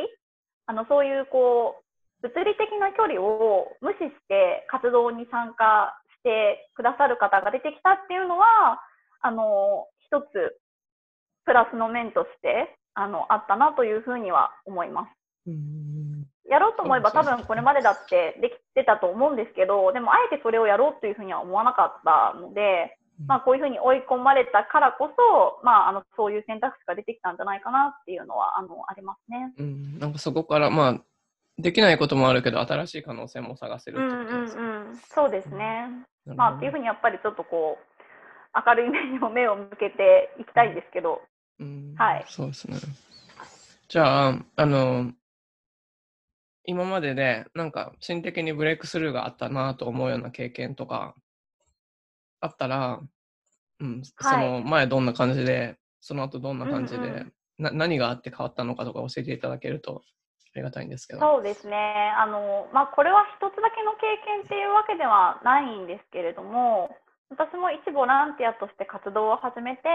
[0.65, 8.81] あのそういうこう物理的な距離を無視して活動に参加してくださる方が出てきたっていうのは
[9.21, 10.57] あの一つ
[11.45, 15.09] プラスの面としてあのあったなというふうには思います。
[15.49, 15.82] うん
[16.49, 29.53] やろうと思えば多分これまでだってできてたと思うんですけどでもあえてそれをやろうというふうには思わなかったので、まあ、こういうふうに追い込まれたからこそ、まあ、あのそういう選択肢が出てきたんじゃないかなっていうのはあのありますね。
[29.59, 31.01] うん、なんかそこから、まあ、
[31.59, 34.63] できないこともあるけど、新しい可能性も探せるってことですか？
[34.63, 35.89] うん、そうですね。
[36.27, 41.21] まあ、っていうふうにやっぱりちょっとこう明るい面にも目を向けていきたいんですけど、
[41.61, 42.77] うんはいそうですね。
[43.89, 45.13] じゃあ、あの、
[46.65, 51.15] 今までで、なんか、心的にブレイクスルーがあったなと思うような経験とか、
[52.41, 53.01] あったら、
[53.81, 60.03] うん、そはいの前どんな感じで、その後どんな感じで、うんうんな何があって変わったのかとか教えていただけると
[60.55, 61.21] ありがたいんですけど。
[61.21, 61.77] そうですね。
[62.19, 66.91] あの、まあ、これは一つだけの経験っていうわけではないんですけれども、
[67.31, 69.89] 私も一ボランティアとして活動を始めて、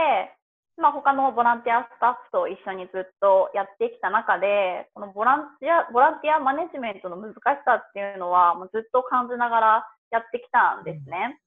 [0.78, 11.42] まあ、他のボランティアスタッフと一緒にずっとやってきた中で、このボランティア、ボランティアマネジメントの難しさっていうのは、もうずっと感じながらやってきたんですね。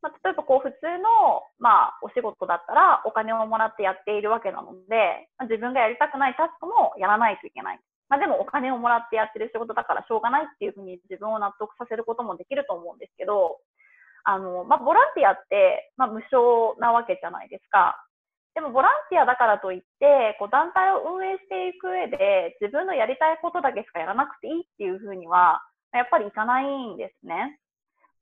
[0.00, 7.80] まあ、例えばこう普通の、まあ、お仕事だったらお金をもらってやっているわけなので、まあ自分がやりたくないタスクもやらないといけない。
[8.08, 13.60] まあ、でもお金をもらってやってる仕事だからしょうがないっていうふうに自分を納得させることもできると思うんですけど、
[14.24, 18.02] あの、まあ、ボランティアって、まあ、無償なわけじゃないですか。
[18.54, 27.58] でもボランティアだからといって、こう団体を運営していく上で自分のやりたいことだけしかやらなくていいっていうふうには、やっぱりいかないんですね。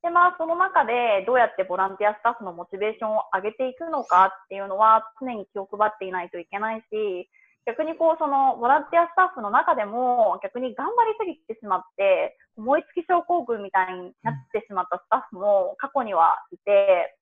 [0.03, 7.29] で、まあ、その中でどうやってボランティアスタッフのモチベーションを上げていくのかっていうのは常に気を配っていないといけないし、
[7.67, 17.15] 逆にこう、そのボランティアスタッフの中でも逆に頑張りすぎてしまって、燃え尽き症候群みたいになってしまったスタッフも過去にはいて、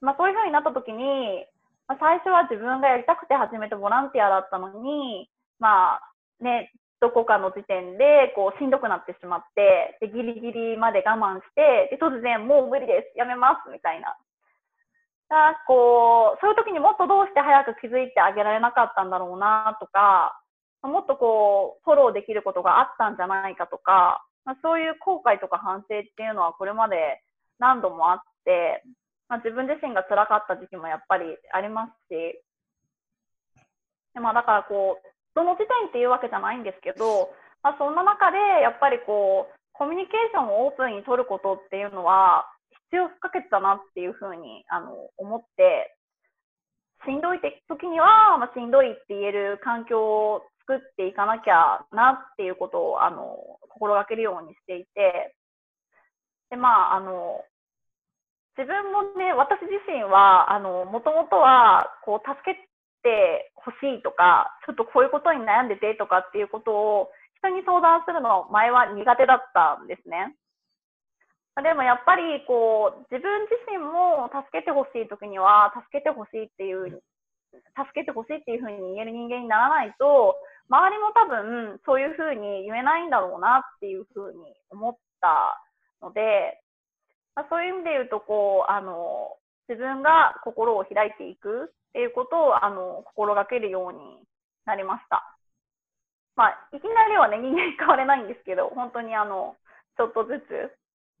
[0.00, 1.44] まあそういう風になった時に、
[1.92, 5.28] まあ、最初は自分がやりたくて始めたボランティアだったのに、
[5.60, 6.00] まあ
[6.40, 6.72] ね、
[7.04, 14.16] どこかの時点でこうしんどくなってしまってでギリギリまで我慢してで突然もう無理ですやめますみたいな。
[15.28, 20.36] がこうそういう時にもっとどうして早く気づいてあげられなかったんだろうなとか
[20.82, 27.20] もっとこうフォローできることがあったんじゃないかとか、まあ、そういう後悔とか反省っていうのはこれまで
[27.58, 28.82] 何度もあって、
[29.28, 32.40] まあ、自分自身が辛かった時期もやっぱりありますし。
[34.14, 42.44] でまあ、だからこうどの時点っていうわけじゃないんですけど、まあ、そんな中でやっぱりこうコミュニケーションをオープンに取ることっていうのは
[42.92, 45.96] 必要不可欠だなっていうふうにあの思って
[47.06, 55.34] しんどい時には、まあ、しんどいって言える環境を作っていかなきゃなっていうことをあの心がけるようにしていて。
[56.50, 57.40] でまああの
[58.56, 62.68] 自分もね私自身はあのもともとはこう助け
[63.02, 67.10] てほしいとか、ちょっとこういうことに悩んでてとかっていうことを
[67.42, 70.34] 人に相談するの前は苦手だったんですね。
[71.60, 77.02] でもやっぱりこう自分自身も助けてほしい時には助けてほしいっていう
[77.76, 80.32] 助けてほしいっていうふうに言える人間にならないと
[80.72, 85.60] 周りも多分そういうふうに言えないんだろうなっていうふうに思った
[86.00, 86.61] ので
[87.34, 89.36] まあ、そういう意味で言うとこうあの
[89.68, 94.20] 自分が心を開いていくっていうことをあの心がけるように
[94.66, 95.36] なりました。
[96.36, 99.56] まあ、いきなりはね、人間変われないんですけど、本当にあの、
[99.96, 100.72] ちょっとずつ、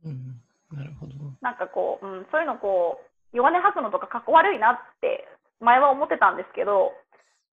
[0.04, 0.40] うん、
[0.72, 1.12] なるほど。
[1.40, 3.00] なんかこう、うん、そういうのこ
[3.32, 5.28] う、弱音吐くのとかかっこ悪いなって
[5.60, 6.92] 前は思ってたんですけど、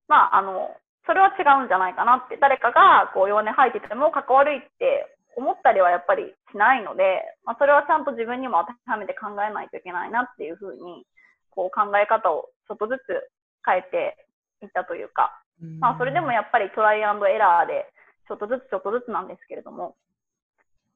[0.07, 0.69] まあ、あの、
[1.05, 11.05] それは違うんじゃないかなって、誰かがこう弱音吐いててもかっこ悪いって思ったりはやっぱりしないので、まあ、それはちゃんと自分にも当てはめて考えないといけないなっていうふうに、
[11.51, 13.21] こう考え方をちょっとずつ
[13.65, 14.17] 変えて
[14.65, 15.41] いったというか、
[15.79, 17.85] まあ、それでもやっぱりトライアンドエラーで、
[18.27, 19.95] ちょっとずつちょっとずつなんですけれども、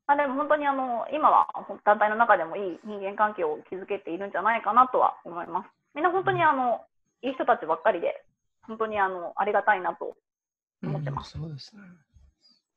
[0.07, 1.47] まあ、でも本当にあの今は
[1.85, 5.69] 団体の中でもいい人間関係を築けているんじゃないかなとは思います。
[5.95, 6.81] みんな本当にあの
[7.21, 8.25] いい人たちばっかりで、
[8.63, 10.17] 本当にあのありがたいなと
[10.83, 11.37] 思ってます。
[11.37, 11.83] うん、そうですね。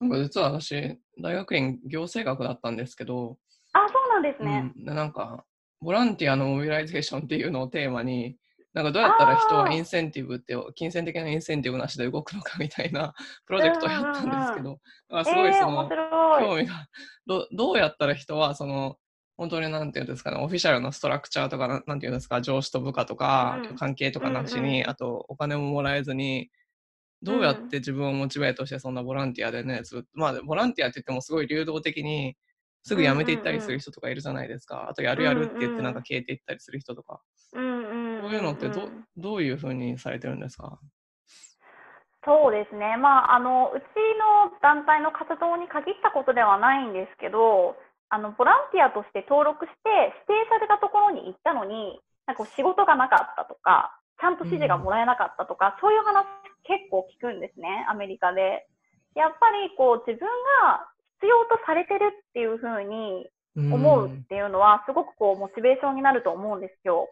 [0.04, 3.38] なんか実は私、大学院行政学だったんですけど、
[3.72, 4.72] あ、そうなんですね。
[4.76, 5.44] うん、なんか、
[5.80, 8.36] ボランティアの mobilization っていうのをテーマに、
[8.74, 13.14] なんかどうやったら人はインセンティブって、金銭的なインセンティブなしで動くのかみたいな
[13.46, 15.88] プロジェクトをやったんですけど、すごいその、
[16.40, 16.88] 興味が
[17.26, 18.98] ど、どうやったら人はその、
[19.36, 26.50] 本当になんていうんですかね、オフィシャルのストラクチャーとか、なんていうんですか、上司と部下とか、関係とかなしに、あとお金ももらえずに、
[27.24, 32.36] どうやって自分をモチベートしてそんなボランティアでね、ずっと、まあ、ボランティアって言ってもすごい流動的に、
[32.82, 34.88] すぐ辞めていったりする人とかいるじゃないですか。
[34.90, 37.22] あと、やるやるって言ってなんか消えていったりする人とか。
[37.50, 40.78] そういうのってどどういうふうにされてるんですか？
[42.24, 47.76] そうですね、まああの、うちの団体の活動に限ったことではないんですけど、
[48.08, 56.24] あのボランティアとして登録して指定されたところに行ったのに、なんか仕事がなかったとか、ちゃんと指示がもらえなかったとか、うん、そういう話
[56.64, 58.66] 結構聞くんですね、アメリカで。
[59.14, 60.26] やっぱりこう自分
[60.64, 60.88] が
[61.20, 67.08] 必要とされてるっていうふうに思うっていうのは、すごくこうモチベーションになると思うんですよ。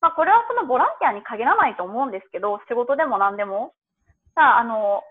[0.00, 3.72] まあ、これはそのボランティアに限らないと思うんですけど、仕事でも何でも。
[4.34, 5.02] さあ、あの、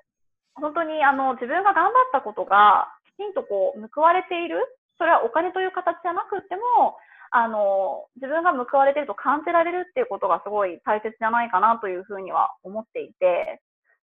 [0.54, 4.62] 本当にあの自分が頑張ったことがきちんとこう報われている、
[4.98, 6.98] それはお金という形じゃなくても、
[7.36, 13.60] あの、自分が報われていると感じられるっていうことがすごい大切じゃないかなというふうには思っていて、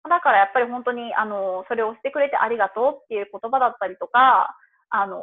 [0.05, 4.55] だからやっぱり本当に、あの、それをしてくれてありがとうっていう言葉だったりとか、
[4.91, 5.23] あの、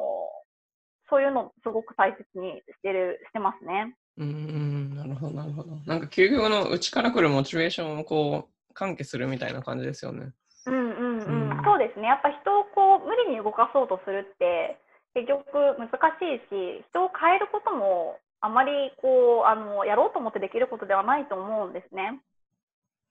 [1.07, 3.95] そういうのすごく大切にしてる、してますね。
[4.17, 5.75] うん、なるほど、なるほど。
[5.85, 10.33] なんか究極の内から来るモチベーションをこう、喚起するみたいな感じですよね。
[10.65, 11.57] うんうんうん。
[11.57, 12.07] うん、そうですね。
[12.07, 14.79] やっぱ人をこう、無理に動かそうとするって、
[15.14, 15.45] 結局
[15.78, 22.20] 難しいし、人を変えることもあまりこう、あの、やろうと思ってできることではないと思うんですね。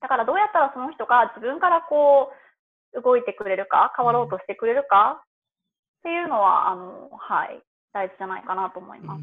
[0.00, 2.32] だからどうやったらその人が自分からこ
[2.94, 7.62] う、動いてくれるか、変わろうとしてくれるかっていうのは、あの、はい、
[7.94, 9.22] 大事じゃないかなと思います。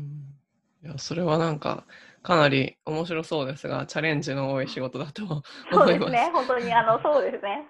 [0.82, 1.84] いや、それはなんか、
[2.24, 5.74] かなり面白そうですが、チャレンジの多い仕事だと思います。
[5.74, 7.68] そうですね、本当に、あの、そうですね。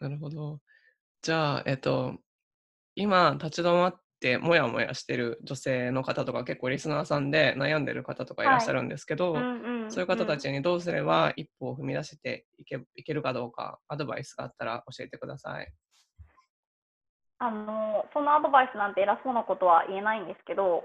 [0.00, 0.60] なるほど。
[1.20, 2.14] じゃあ、えっと、
[2.98, 15.72] 今、立ち止まってもやもやしてる女性の方とか結構リスナーさんで悩んでる方とかいらっしゃるんですけど、はいうんうん、そういう方たちにどうすれば一歩を踏み出していけいけるかどうかアドバイスがあったら教えてください。
[17.38, 20.82] あのそのアドバイスなんて偉そうなことは言えないんですけど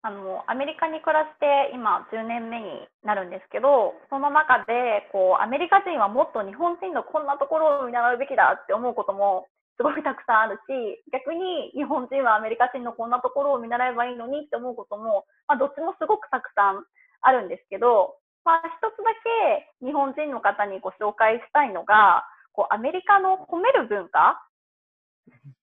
[0.00, 9.44] あのアメリカに暮らして今10年目になるんですけどその中でこうアメリカ人はもっと日本人のこんなところを見習うべきだって思うことも
[9.80, 16.84] すごいたくさんあるし、逆に日本人はアメリカ人のこんなところを見習えばいいのにって思うことも、まあ、どっちもすごくたくさん
[17.24, 24.44] あるんですけど、まあ、一つだけ日本人の方にご紹介したいのが、こうアメリカの褒める文化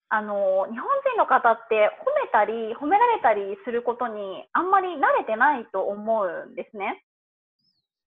[0.10, 7.04] あの日本人の方って褒めたり褒められたりすることにあんまり慣れてないと思うんですね。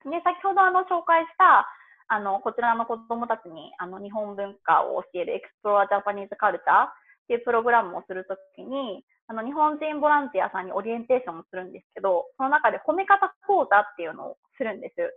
[0.03, 1.69] で先ほどあの紹介した
[2.11, 6.89] あの、こちらの子供たちに、あの、日本文化を教える Explore Japanese Culture っ
[7.29, 15.15] ていうプログラムをするときに、あの、日本人ボランティアさんにオリエンテーションをするんですけど、その中で褒め方講座っていうのをするんです。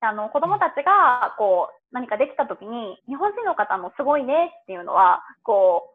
[0.00, 5.94] あの、子供たちが、こう、何かできたときに、日本人の方のすごいねっていうのは、こう、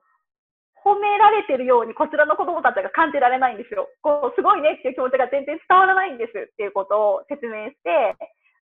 [0.86, 3.90] 褒められてるようにこちらの子供たちが感じられないんですよ。
[4.02, 8.14] こう、すごいねっていう気持ちが全然伝わらないんですっていうことを説明して、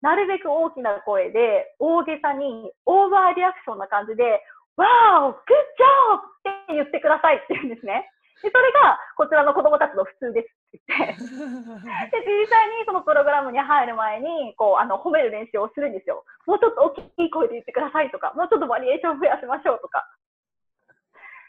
[0.05, 4.37] なるべく大きな声で、大げさに、オーバーリアクションな感じで、
[4.77, 6.21] わー good job!
[6.61, 8.05] って言ってくださいって言うんですね。
[8.45, 12.21] で、それが、こちらの子供たちの普通ですって言って。
[12.21, 16.21] で、実際にそのプログラムに入る前に、こう、あの、褒める練習をするんですよ。
[16.45, 20.05] もうちょっと大きい声で言ってくださいとか、もうちょっとバリエーション増やしましょうとか。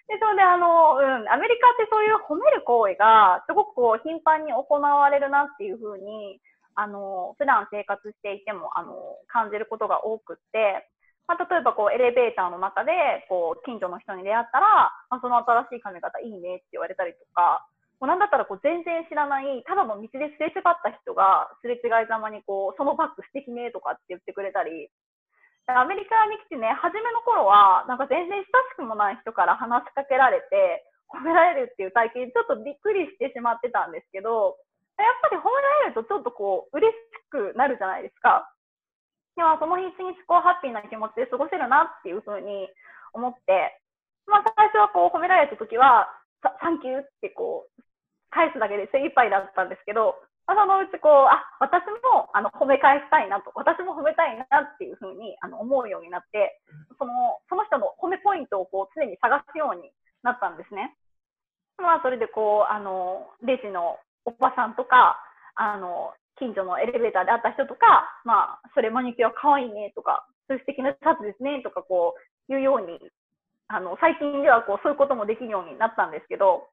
[0.09, 6.41] で、それであの、うん、アメリカってそういう褒める行為が、すごくこう、頻繁に行われるなっていうふうに、
[6.77, 8.95] あの、普段生活していても、あの、
[9.29, 10.89] 感じることが多くって、
[11.27, 12.93] まあ、例えばこう、エレベーターの中で、
[13.29, 17.67] こう、近所の人に出会ったら、まあ、その新しい髪型いいねって言われたりとか、
[18.05, 24.93] なんだったらこう全然知らない、ただの道ですれ違った人が、すれ違いざまにこう、そのバッグ素敵ねとかって言ってくれたり、
[25.67, 28.47] アメリカに来てね、初めの頃は、なんか全然親し
[28.77, 34.59] くもない人から話しかけられて、褒められるっていう体験、ちょっとびっくりしてしまってたんですけど、
[34.99, 36.95] やっぱり褒められるとちょっとこう、嬉し
[37.29, 38.49] くなるじゃないですか。
[39.37, 42.69] でも、その日一日こう、ハッピーな気持ちで過ごせるなっていうふうに
[43.13, 43.77] 思って、
[44.27, 46.09] まあ、最初はこう、褒められた時は、
[46.41, 47.83] サンキューってこう、
[48.31, 50.17] 返すだけで精一杯だったんですけど、
[50.47, 51.83] まあそのうちこう、あ、私
[52.15, 56.61] もあの褒め返したいなと、私も褒めたいなっていうふうにあの思うようになって、
[56.99, 59.91] その、その人の褒めポイントをこう常に探すように
[60.23, 60.95] なったんですね。
[61.79, 65.23] まあ、それでこう、あの、レジのおばさんとか、
[65.55, 73.01] あの、近所のエレベーターで会った人とか、まあ、それマニキュア可愛いねとか、そういう素敵なシャツですねとかこう、言うように、
[73.69, 76.69] あの、最近ではこう、そういうこともできるようになったんですけど、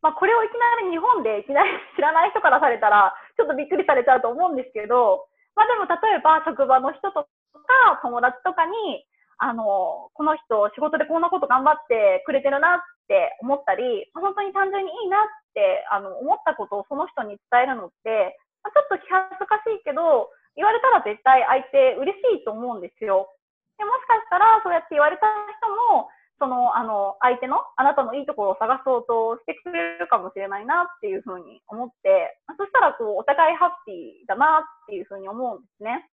[0.00, 9.04] まあ、これをいきなり日本でいきなり 知らない人からされたら、ちょっとびっくりされちゃうと思うんですけど、まあ、でも例えば職場の人とか友達とかに、
[9.38, 15.20] あの、この人仕事でこんなこと頑張ってくれてるなって思ったり、本当に単純にいいなっ
[15.54, 23.28] てあの思ったことをその人に伝えるのって、ちょっと気恥ずかしいけど、言われたら絶対相手嬉しいと思うんですよ。
[23.76, 26.08] でもしかしたらそうやって言われた人も、
[26.38, 36.10] その、あの、相手の、あなたのいいところを探そうとしてくれるかもしれないなっていうふうに思って、そしたら、こう、お互いハッピーだなっていうふうに思うんですね。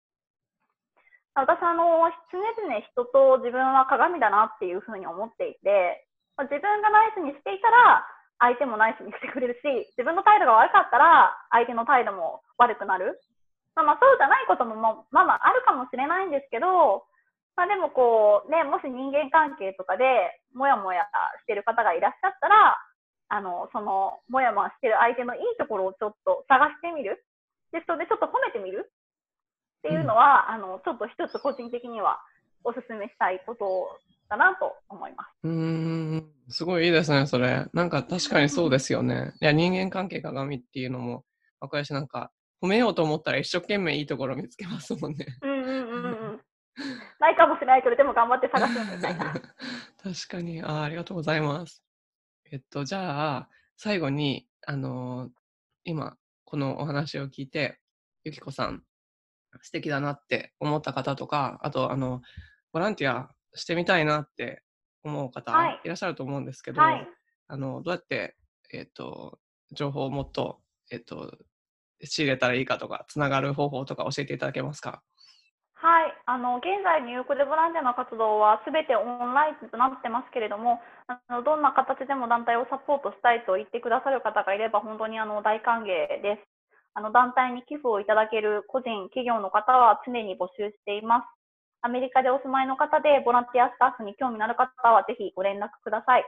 [1.40, 6.04] 私、あの、常々人と自分は鏡だなっていうふうに思っていて、
[6.36, 8.04] ま自分がナイスにしていたら、
[8.40, 13.20] 相手もナイスにしてくれるし、自分の態度が悪かったら、相手の態度も悪くなる。
[13.76, 17.04] まあ、まあ、そうじゃないことも、まあまああるかもしれないんですけど、
[17.56, 21.04] まあでもこう、ね、もし人間関係とかで、もやもや
[21.44, 22.76] してる方がいらっしゃったら、
[23.28, 27.22] あの、その、もやもやしてる相手のいいところをちょっと探してみる。
[27.72, 28.90] で、それでちょっと褒めてみる
[29.80, 32.20] っていうのは、うん、あの、ちょっと一つ個人的には
[32.64, 33.88] お勧めしたいこと
[34.28, 35.28] だなと思います。
[35.44, 37.66] うん、すごいいいですね、それ。
[37.72, 39.32] なんか確かにそうですよね。
[39.40, 41.24] いや、人間関係鏡っていうのも、
[41.60, 42.30] わかるし、なんか、
[42.62, 45.26] 褒めようと思ったら一生懸命いいところ見つけますもんね。
[45.42, 46.40] うんうんうんうん。
[47.18, 49.32] ないかもしれないけど、でも頑張って探すみたいな。
[50.02, 50.82] 確かにあ。
[50.82, 51.82] ありがとうございます。
[52.52, 55.30] えっと、じゃあ、最後に、あのー、
[55.84, 57.80] 今、このお話を聞いて、
[58.24, 58.84] ゆきこさん、
[59.62, 62.22] 素敵だなって思った方とか、あと、あの、
[62.72, 64.62] ボランティアしてみたいなって
[65.02, 65.80] 思う方、い。
[65.84, 67.08] らっしゃると思うんですけど、はい、
[67.48, 68.36] あの、どうやって、
[68.72, 69.38] えっと、
[69.72, 71.36] 情報をもっと、えっと、
[72.02, 75.02] 仕入れたらいいかとか、つながる方法とか教えていただけますか？
[75.74, 85.86] はい、あの現在、ニューヨークでボランティアの活動はすべてオンラインとなってますけれども、あのどんな形でも団体をサポートしたいと言ってくださる方がいれば、本当にあの大歓迎
[86.20, 86.49] です。
[86.94, 91.24] あの団体に寄付をいただける個人、企業の方は常に募集しています。
[91.82, 96.24] アメリカでお住まいの方でボランティアスタッフに興味のある方はぜひご連絡ください。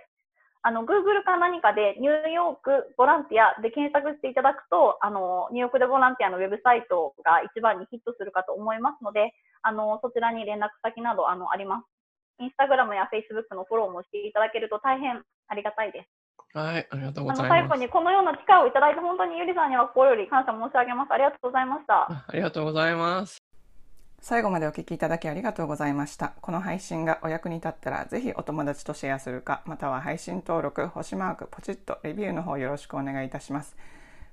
[0.65, 11.85] あの、Google か何かでニューヨークボランティアで検索していただくと、あの、ニューヨークでボランティアのウェブサイトが一番にヒットするかと思いますので、あの、そちらに連絡先など、あの、あります。
[12.39, 16.22] インスタグラムやフェイスブックのフォローもしていただけると大変ありがたいです。
[16.55, 17.61] はい、ありがとうございます。
[17.61, 21.13] 最後にこのような機会をいただいて本当にゆりさんには心より感謝申し上げます。
[21.13, 21.95] ありがとうございました。
[22.11, 23.43] ありがとうございます。
[24.21, 26.35] 最後までお聞きいただきありがとうございました。
[26.41, 33.77] この配信がお役に立ったら、ぜひお友達とシェアするか、または配信登録、星マーク、ポチッとレビューの方よろしくお願いいたします。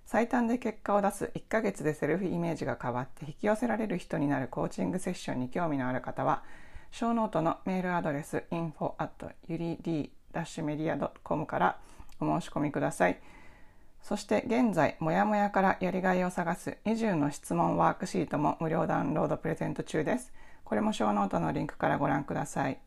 [0.05, 6.43] 最短で結果を出す1ヶ月でセルフイメージが変わって引き寄せられる人になるコーチングセッションに興味のある方は、
[6.91, 9.09] ショーノートのメールアドレス info at
[10.31, 11.77] dash media .com から
[12.19, 13.19] お申し込みください。
[14.01, 20.31] そして現在、もやもやからやりがいを探す20の質問ワークシートも無料ダウンロードプレゼント中です。
[20.63, 22.79] これもショーノートのリンクからご覧ください。